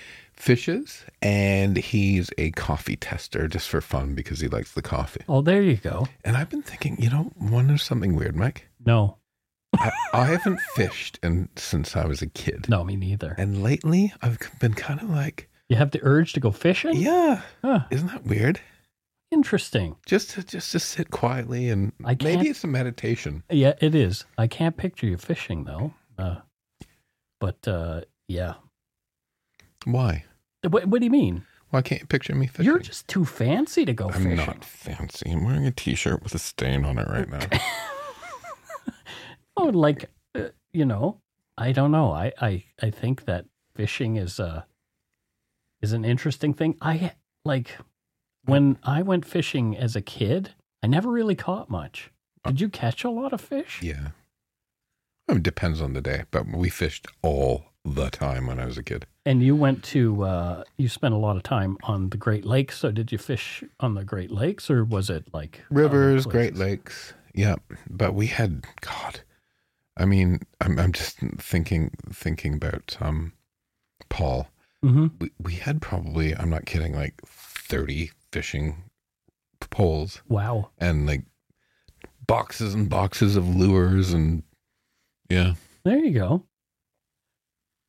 [0.42, 5.20] fishes and he's a coffee tester just for fun because he likes the coffee.
[5.28, 6.08] Oh, there you go.
[6.24, 8.66] And I've been thinking, you know, one wonder something weird, Mike.
[8.84, 9.18] No,
[9.78, 12.68] I, I haven't fished in, since I was a kid.
[12.68, 13.36] no, me neither.
[13.38, 16.96] And lately I've been kind of like, You have the urge to go fishing?
[16.96, 18.60] yeah, Huh, isn't that weird?
[19.30, 19.96] interesting.
[20.04, 23.42] Just to just to sit quietly and I maybe it's a meditation.
[23.48, 24.26] Yeah, it is.
[24.36, 25.94] I can't picture you fishing though.
[26.18, 26.36] Uh,
[27.40, 28.54] but uh, yeah.
[29.86, 30.24] Why?
[30.68, 31.44] What, what do you mean?
[31.70, 32.66] Why can't you picture me fishing?
[32.66, 34.32] You're just too fancy to go fishing.
[34.32, 34.46] I'm fishing.
[34.46, 35.30] not fancy.
[35.30, 37.40] I'm wearing a t-shirt with a stain on it right now.
[39.54, 41.20] Oh, like uh, you know,
[41.58, 42.10] I don't know.
[42.10, 43.44] I, I I think that
[43.74, 44.62] fishing is uh
[45.82, 46.76] is an interesting thing.
[46.80, 47.12] I
[47.44, 47.76] like
[48.46, 50.54] when I went fishing as a kid.
[50.82, 52.10] I never really caught much.
[52.46, 53.80] Did you catch a lot of fish?
[53.82, 54.08] yeah.
[55.28, 58.82] It depends on the day, but we fished all the time when I was a
[58.82, 59.06] kid.
[59.26, 62.78] And you went to uh you spent a lot of time on the Great Lakes.
[62.78, 66.54] So did you fish on the Great Lakes or was it like Rivers, Great?
[66.56, 67.12] Lakes.
[67.34, 67.56] Yeah,
[67.88, 69.20] but we had God.
[69.96, 73.32] I mean, I'm I'm just thinking thinking about um
[74.08, 74.48] Paul.
[74.84, 75.10] Mhm.
[75.20, 78.84] We we had probably I'm not kidding like 30 fishing
[79.70, 80.70] poles Wow.
[80.78, 81.22] and like
[82.26, 84.42] boxes and boxes of lures and
[85.30, 85.54] yeah.
[85.84, 86.44] There you go.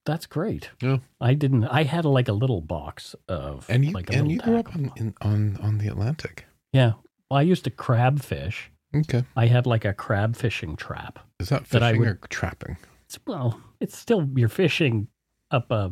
[0.06, 0.70] That's great.
[0.82, 0.98] Yeah.
[1.22, 4.40] I didn't I had like a little box of And you like a and you
[4.40, 6.46] grew up on in, on on the Atlantic.
[6.74, 6.94] Yeah.
[7.30, 8.70] Well, I used to crab fish.
[8.96, 9.24] Okay.
[9.36, 11.20] I had like a crab fishing trap.
[11.40, 12.78] Is that That fishing would- or trapping?
[13.06, 15.08] It's, well, it's still you're fishing
[15.52, 15.92] up a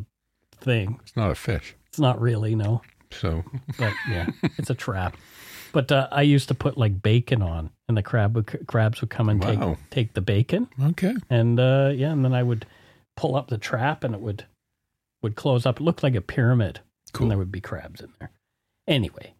[0.60, 0.98] thing.
[1.02, 1.74] It's not a fish.
[1.88, 3.44] It's not really no, So
[3.78, 5.16] but yeah, it's a trap.
[5.72, 9.10] But uh, I used to put like bacon on, and the crab would, crabs would
[9.10, 9.74] come and Wow.
[9.74, 11.14] take take the bacon, okay.
[11.30, 12.66] and uh, yeah, and then I would
[13.16, 14.46] pull up the trap, and it would
[15.22, 15.80] would close up.
[15.80, 16.80] It looked like a pyramid,
[17.12, 17.24] Cool.
[17.24, 18.30] and there would be crabs in there.
[18.88, 19.34] Anyway,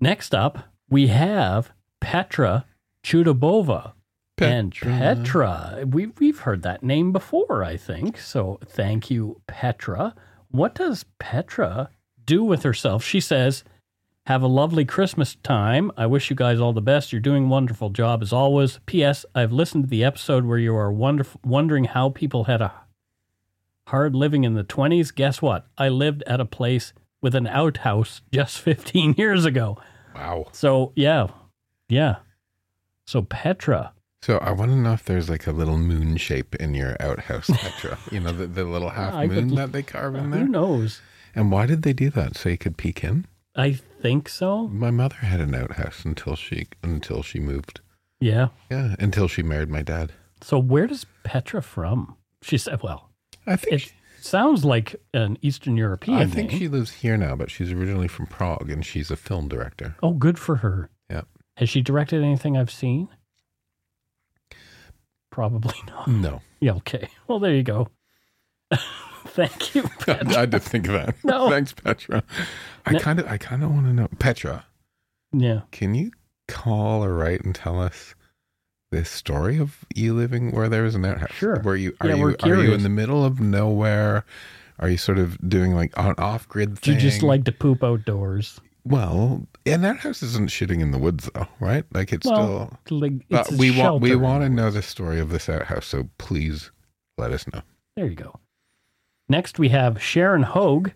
[0.00, 1.70] next up we have
[2.00, 2.64] Petra
[3.02, 3.92] Chudobova.
[4.38, 8.18] And Petra, we, we've heard that name before, I think.
[8.18, 10.14] So thank you, Petra.
[10.50, 11.88] What does Petra
[12.26, 13.02] do with herself?
[13.02, 13.64] She says,
[14.26, 15.92] Have a lovely Christmas time.
[15.96, 17.12] I wish you guys all the best.
[17.12, 18.80] You're doing a wonderful job as always.
[18.86, 19.24] P.S.
[19.36, 22.72] I've listened to the episode where you are wonderful, wondering how people had a
[23.86, 25.14] hard living in the 20s.
[25.14, 25.66] Guess what?
[25.78, 26.92] I lived at a place
[27.22, 29.78] with an outhouse just 15 years ago.
[30.12, 30.46] Wow.
[30.50, 31.28] So, yeah.
[31.88, 32.16] Yeah.
[33.06, 33.92] So, Petra.
[34.22, 37.48] So I want to know if there's like a little moon shape in your outhouse,
[37.52, 37.96] Petra.
[38.10, 40.40] you know, the, the little half moon l- that they carve in there?
[40.40, 41.00] Who knows?
[41.36, 42.36] And why did they do that?
[42.36, 43.26] So you could peek in?
[43.56, 44.68] I think so.
[44.68, 47.80] My mother had an outhouse until she until she moved.
[48.20, 48.48] Yeah.
[48.70, 50.12] Yeah, until she married my dad.
[50.42, 52.16] So where does Petra from?
[52.42, 53.10] She said, well,
[53.46, 56.58] I think it sounds like an Eastern European I think name.
[56.58, 59.96] she lives here now, but she's originally from Prague and she's a film director.
[60.02, 60.90] Oh, good for her.
[61.10, 61.22] Yeah.
[61.56, 63.08] Has she directed anything I've seen?
[65.30, 66.08] Probably not.
[66.08, 66.42] No.
[66.60, 67.08] Yeah, okay.
[67.28, 67.88] Well, there you go.
[69.26, 69.84] Thank you.
[70.08, 71.14] I had to think of that.
[71.24, 71.50] No.
[71.50, 72.22] Thanks, Petra.
[72.86, 72.98] I No.
[73.00, 74.64] kind of I kind of want to know Petra.
[75.32, 75.62] Yeah.
[75.72, 76.12] Can you
[76.48, 78.14] call or write and tell us
[78.92, 81.32] this story of you living where there is an outhouse?
[81.32, 81.60] Sure.
[81.60, 84.24] Where you are Yeah, you we're you in the middle of nowhere?
[84.78, 87.82] Are you sort of doing like an off grid Do you just like to poop
[87.82, 88.60] outdoors?
[88.84, 91.84] well, and that house isn't shitting in the woods though, right?
[91.92, 92.98] Like it's Well, still.
[93.00, 95.86] like, But it's a we want we want to know the story of this outhouse,
[95.86, 96.70] so please
[97.18, 97.62] let us know.
[97.96, 98.38] There you go.
[99.28, 100.90] Next, we have Sharon Hogue.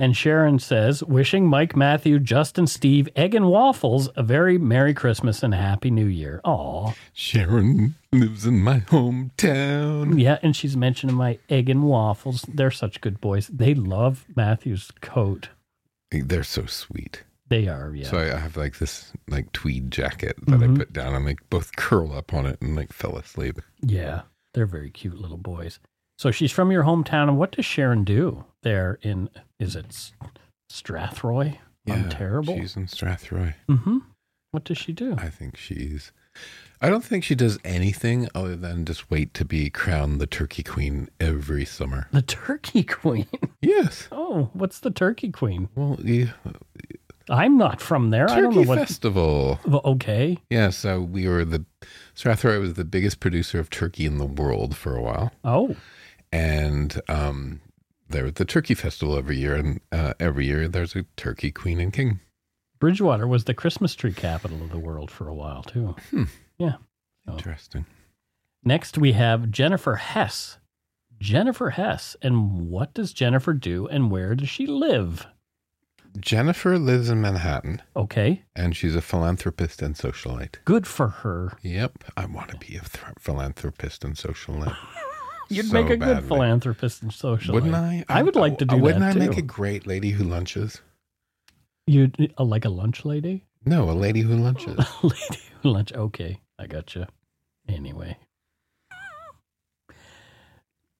[0.00, 5.42] And Sharon says, wishing Mike, Matthew, Justin, Steve, Egg and Waffles a very Merry Christmas
[5.42, 6.40] and a Happy New Year.
[6.44, 6.92] Aw.
[7.12, 10.20] Sharon lives in my hometown.
[10.20, 12.42] Yeah, and she's mentioning my Egg and Waffles.
[12.48, 13.48] They're such good boys.
[13.48, 15.48] They love Matthew's coat.
[16.12, 17.24] They're so sweet.
[17.48, 18.08] They are, yeah.
[18.08, 20.74] So I have like this like tweed jacket that Mhm.
[20.74, 23.58] I put down and like both curl up on it and like fell asleep.
[23.80, 24.22] Yeah,
[24.54, 25.80] they're very cute little boys.
[26.18, 29.30] So she's from your hometown, and what does Sharon do there in?
[29.60, 30.12] Is it
[30.70, 31.58] Strathroy,
[32.10, 32.56] terrible.
[32.56, 33.54] She's in Strathroy.
[33.68, 33.98] Mm-hmm.
[34.50, 35.14] What does she do?
[35.16, 36.10] I think she's.
[36.80, 40.62] I don't think she does anything other than just wait to be crowned the Turkey
[40.62, 42.08] Queen every summer.
[42.12, 43.26] The Turkey Queen.
[43.60, 44.06] Yes.
[44.12, 45.68] Oh, what's the Turkey Queen?
[45.74, 46.30] Well, yeah,
[47.28, 48.30] I'm not from there.
[48.30, 48.78] I don't know Turkey what.
[48.78, 49.58] Festival.
[49.84, 50.38] Okay.
[50.48, 51.64] Yeah, so we were the
[52.14, 55.32] Strathroy was the biggest producer of turkey in the world for a while.
[55.42, 55.74] Oh,
[56.32, 57.60] and um,
[58.08, 61.80] there was the Turkey Festival every year, and uh, every year there's a Turkey Queen
[61.80, 62.20] and King.
[62.78, 65.96] Bridgewater was the Christmas tree capital of the world for a while too.
[66.10, 66.24] Hmm.
[66.58, 66.74] Yeah.
[67.28, 67.86] Interesting.
[68.64, 70.58] Next, we have Jennifer Hess.
[71.18, 72.16] Jennifer Hess.
[72.22, 75.26] And what does Jennifer do and where does she live?
[76.18, 77.82] Jennifer lives in Manhattan.
[77.94, 78.42] Okay.
[78.56, 80.56] And she's a philanthropist and socialite.
[80.64, 81.56] Good for her.
[81.62, 82.04] Yep.
[82.16, 84.76] I want to be a th- philanthropist and socialite.
[85.48, 87.54] You'd So make a good philanthropist and social.
[87.54, 88.04] Wouldn't I?
[88.08, 88.82] I would like to do that.
[88.82, 89.18] Wouldn't that I too.
[89.30, 90.82] make a great lady who lunches?
[91.86, 93.44] You uh, like a lunch lady?
[93.64, 94.78] No, a lady who lunches.
[95.02, 95.92] a lady who lunch.
[95.92, 97.08] Okay, I got gotcha.
[97.68, 98.16] Anyway.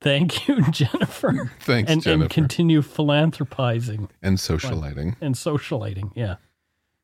[0.00, 1.50] Thank you, Jennifer.
[1.60, 2.22] Thanks, and, Jennifer.
[2.24, 4.08] And continue philanthropizing.
[4.22, 5.16] and socializing.
[5.20, 6.36] and socializing, Yeah.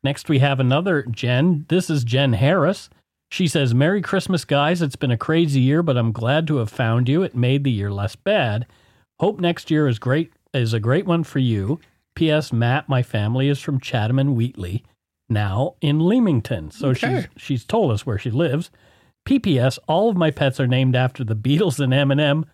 [0.03, 1.65] Next, we have another Jen.
[1.67, 2.89] This is Jen Harris.
[3.31, 4.81] She says, Merry Christmas, guys.
[4.81, 7.23] It's been a crazy year, but I'm glad to have found you.
[7.23, 8.65] It made the year less bad.
[9.19, 11.79] Hope next year is great is a great one for you.
[12.15, 12.53] P.S.
[12.53, 14.83] Matt, my family is from Chatham and Wheatley,
[15.27, 16.71] now in Leamington.
[16.71, 17.27] So Okay.
[17.35, 18.71] she's she's told us where she lives.
[19.25, 19.79] P.P.S.
[19.87, 22.45] All of my pets are named after the Beatles and Eminem.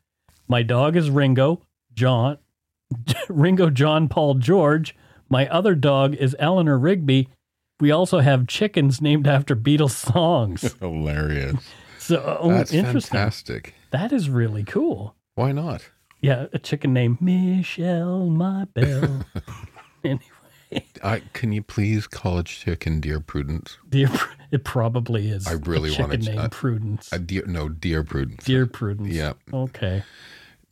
[0.48, 1.62] My dog is Ringo,
[1.94, 2.38] John,
[3.30, 4.96] Ringo, John, Paul, George.
[5.30, 7.30] My other dog is Eleanor Rigby.
[7.82, 10.74] We also have chickens named after Beatles songs.
[10.80, 11.56] Hilarious.
[11.98, 13.18] So oh, That's interesting.
[13.18, 13.74] fantastic.
[13.90, 15.16] That is really cool.
[15.34, 15.90] Why not?
[16.22, 19.26] Yeah, a chicken named Michelle My Belle.
[20.04, 23.80] anyway, I, can you please college chicken Dear Prudence?
[23.90, 24.12] dear,
[24.52, 25.48] it probably is.
[25.48, 26.18] I really a want to.
[26.20, 27.10] name named uh, Prudence.
[27.12, 28.46] A dear, no, Dear Prudence.
[28.46, 29.10] dear Prudence.
[29.10, 29.38] Yep.
[29.52, 30.04] Okay.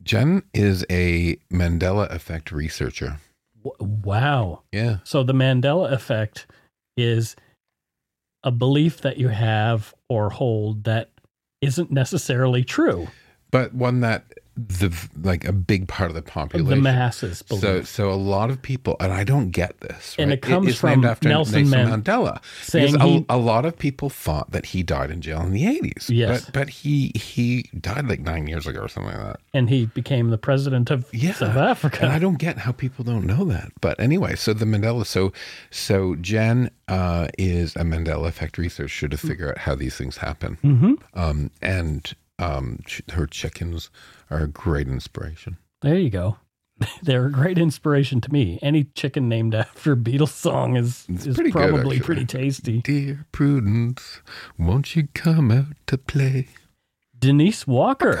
[0.04, 3.18] Jen is a Mandela effect researcher.
[3.64, 4.62] W- wow.
[4.70, 4.98] Yeah.
[5.02, 6.46] So the Mandela effect
[6.96, 7.36] is
[8.42, 11.10] a belief that you have or hold that
[11.60, 13.08] isn't necessarily true.
[13.50, 14.24] But one that
[14.68, 16.70] the like a big part of the population.
[16.70, 17.60] The masses believe.
[17.62, 20.14] So so a lot of people and I don't get this.
[20.18, 20.38] And right?
[20.38, 22.40] it comes named from after Nelson Nelson, Mandela.
[22.62, 25.52] saying because a, he- a lot of people thought that he died in jail in
[25.52, 26.08] the eighties.
[26.10, 26.44] Yes.
[26.46, 29.40] But but he he died like nine years ago or something like that.
[29.54, 31.32] And he became the president of Yeah.
[31.34, 32.02] South Africa.
[32.04, 33.72] And I don't get how people don't know that.
[33.80, 35.32] But anyway, so the Mandela, so
[35.70, 40.58] so Jen uh, is a Mandela effect researcher to figure out how these things happen.
[40.64, 40.98] Mhm.
[41.14, 42.80] Um, and um,
[43.12, 43.90] her chickens
[44.30, 45.56] are a great inspiration.
[45.82, 46.36] There you go.
[47.02, 48.58] They're a great inspiration to me.
[48.62, 52.00] Any chicken named after a Beatles song is, It's is pretty probably actually.
[52.00, 52.80] pretty tasty.
[52.82, 54.20] Dear Prudence,
[54.58, 56.48] won't you come out to play?
[57.18, 58.18] Denise Walker.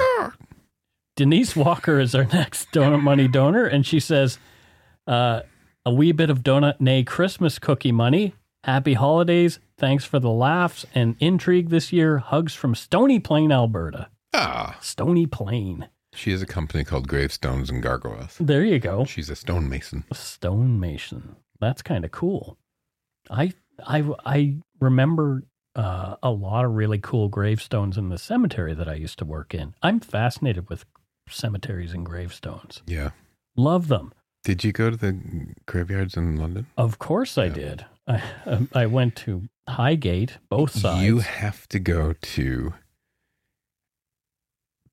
[1.16, 4.38] Denise Walker is our next donut money donor, and she says,
[5.06, 5.40] uh,
[5.86, 8.34] "A wee bit of donut nay Christmas cookie money.
[8.64, 9.58] Happy holidays.
[9.78, 12.18] Thanks for the laughs and intrigue this year.
[12.18, 14.08] Hugs from Stony Plain, Alberta.
[14.34, 15.88] Ah, Stony Plain.
[16.12, 18.36] She has a company called Gravestones and Gargoyles.
[18.40, 19.04] There you go.
[19.04, 20.04] She's a stonemason.
[20.10, 21.36] A stonemason.
[21.60, 22.58] That's kind of cool.
[23.30, 23.52] I
[23.86, 25.44] I I remember
[25.76, 29.54] uh, a lot of really cool gravestones in the cemetery that I used to work
[29.54, 29.74] in.
[29.82, 30.84] I'm fascinated with
[31.28, 32.82] cemeteries and gravestones.
[32.86, 33.10] Yeah.
[33.56, 34.12] Love them.
[34.42, 35.18] Did you go to the
[35.66, 36.66] graveyards in London?
[36.76, 37.84] Of course I did.
[38.08, 41.04] I um, I went to Highgate, both sides.
[41.04, 42.74] You have to go to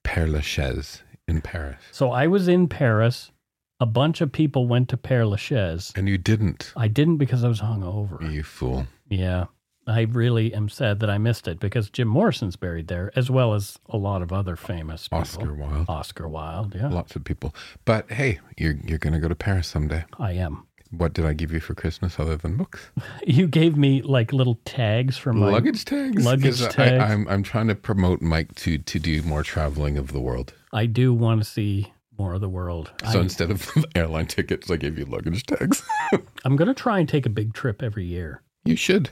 [0.03, 1.78] Père Lachaise in Paris.
[1.91, 3.32] so I was in Paris.
[3.80, 5.94] A bunch of people went to Père Lachaise.
[5.95, 6.74] And you didn't.
[6.76, 8.34] I didn't because I was hungover.
[8.34, 8.88] You fool.
[9.08, 9.45] Yeah.
[9.86, 13.54] I really am sad that I missed it because Jim Morrison's buried there, as well
[13.54, 15.20] as a lot of other famous people.
[15.20, 15.86] Oscar Wilde.
[15.88, 16.90] Oscar Wilde, yeah.
[16.90, 17.56] Lots of people.
[17.86, 20.04] But hey, you're you're gonna go to Paris someday.
[20.20, 20.66] I am.
[20.91, 22.89] What did I give you for Christmas other than books?
[23.27, 26.23] You gave me like little tags from my luggage tags.
[26.26, 27.03] Luggage tags.
[27.03, 30.53] I, I'm I'm trying to promote Mike to to do more traveling of the world.
[30.72, 32.91] I do want to see more of the world.
[33.11, 35.84] So I, instead of airline tickets, I gave you luggage tags.
[36.45, 38.41] I'm going to try and take a big trip every year.
[38.65, 39.09] you should.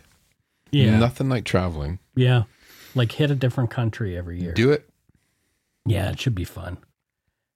[0.71, 0.97] Yeah.
[0.97, 1.99] Nothing like traveling.
[2.15, 2.43] Yeah.
[2.95, 4.53] Like hit a different country every year.
[4.53, 4.89] Do it.
[5.85, 6.77] Yeah, it should be fun.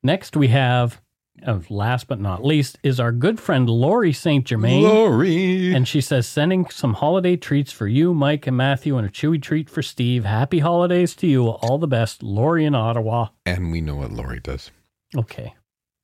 [0.03, 1.01] Next, we have,
[1.45, 4.45] uh, last but not least, is our good friend Lori St.
[4.45, 4.83] Germain.
[4.83, 5.73] Lori.
[5.73, 9.41] And she says, sending some holiday treats for you, Mike, and Matthew, and a chewy
[9.41, 10.25] treat for Steve.
[10.25, 11.47] Happy holidays to you.
[11.47, 12.23] All the best.
[12.23, 13.27] Lori in Ottawa.
[13.45, 14.71] And we know what Lori does.
[15.15, 15.55] Okay.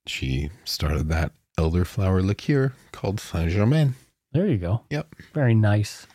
[0.07, 3.95] She started that elderflower liqueur called Saint Germain.
[4.31, 4.81] There you go.
[4.89, 5.15] Yep.
[5.33, 6.07] Very nice.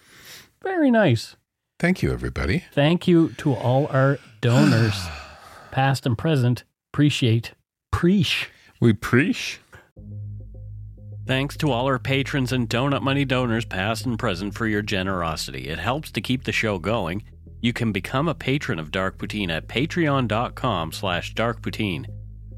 [0.63, 1.37] Very nice.
[1.79, 2.65] Thank you, everybody.
[2.73, 5.07] Thank you to all our donors,
[5.71, 6.65] past and present.
[6.93, 7.53] Appreciate.
[7.91, 8.51] Preach.
[8.81, 9.61] We preach.
[11.27, 15.69] Thanks to all our patrons and Donut Money donors, past and present, for your generosity.
[15.69, 17.23] It helps to keep the show going.
[17.61, 22.07] You can become a patron of Dark Poutine at patreon.com slash darkpoutine.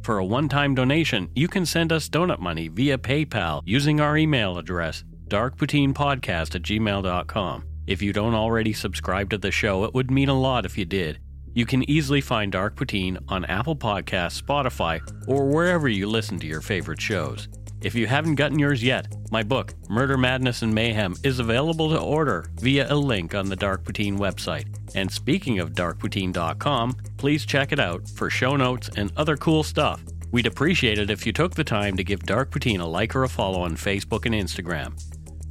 [0.04, 4.58] For a one-time donation, you can send us donut money via PayPal using our email
[4.58, 7.64] address, darkpoutinepodcast at gmail.com.
[7.88, 10.84] If you don't already subscribe to the show, it would mean a lot if you
[10.84, 11.18] did.
[11.54, 16.46] You can easily find Dark Poutine on Apple Podcasts, Spotify, or wherever you listen to
[16.46, 17.48] your favorite shows.
[17.82, 21.98] If you haven't gotten yours yet, my book, Murder, Madness, and Mayhem, is available to
[21.98, 24.66] order via a link on the Dark Poutine website.
[24.94, 30.02] And speaking of darkpoutine.com, please check it out for show notes and other cool stuff.
[30.30, 33.24] We'd appreciate it if you took the time to give Dark Poutine a like or
[33.24, 34.98] a follow on Facebook and Instagram.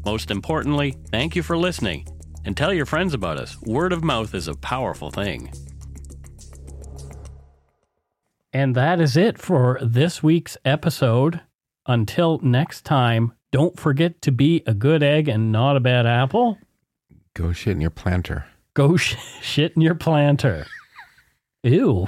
[0.05, 2.07] Most importantly, thank you for listening
[2.45, 3.61] and tell your friends about us.
[3.61, 5.51] Word of mouth is a powerful thing.
[8.53, 11.41] And that is it for this week's episode.
[11.87, 16.57] Until next time, don't forget to be a good egg and not a bad apple.
[17.33, 18.45] Go shit in your planter.
[18.73, 20.65] Go sh- shit in your planter.
[21.63, 22.07] Ew.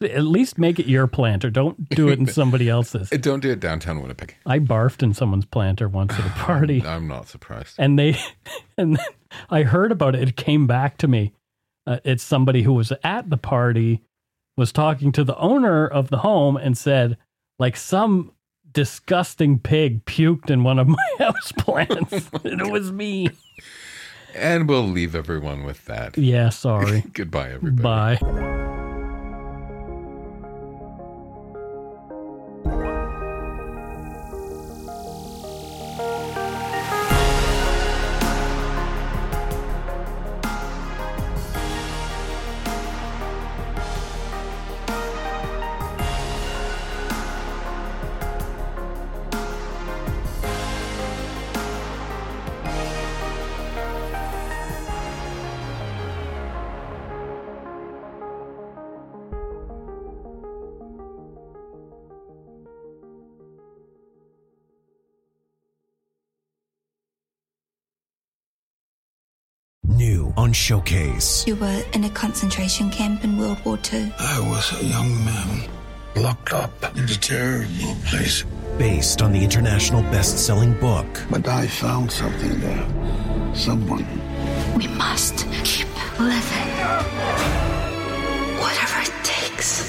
[0.00, 1.50] At least make it your planter.
[1.50, 3.10] Don't do it in somebody else's.
[3.10, 4.36] Don't do it downtown Winnipeg.
[4.46, 6.84] I barfed in someone's planter once at a party.
[6.84, 7.74] I'm not surprised.
[7.78, 8.16] and they
[8.78, 9.04] and then
[9.50, 10.28] I heard about it.
[10.28, 11.32] It came back to me.
[11.86, 14.02] Uh, it's somebody who was at the party
[14.58, 17.16] was talking to the owner of the home and said,
[17.60, 18.32] like some
[18.72, 22.28] disgusting pig puked in one of my house plants.
[22.34, 23.28] Oh and it was me.
[24.34, 26.18] And we'll leave everyone with that.
[26.18, 27.04] Yeah, sorry.
[27.12, 28.18] Goodbye, everybody.
[28.24, 28.64] Bye.
[70.38, 71.44] On Showcase.
[71.48, 74.12] You were in a concentration camp in World War II.
[74.20, 75.68] I was a young man
[76.14, 78.44] locked up in a terrible place.
[78.78, 81.06] Based on the international best selling book.
[81.28, 82.86] But I found something there.
[83.52, 84.06] Someone.
[84.76, 85.88] We must keep
[86.20, 86.68] living.
[88.62, 89.82] Whatever it takes.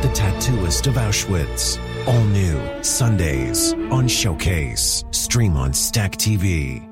[0.00, 1.78] The Tattooist of Auschwitz.
[2.06, 5.04] All new Sundays on Showcase.
[5.10, 6.87] Stream on Stack TV.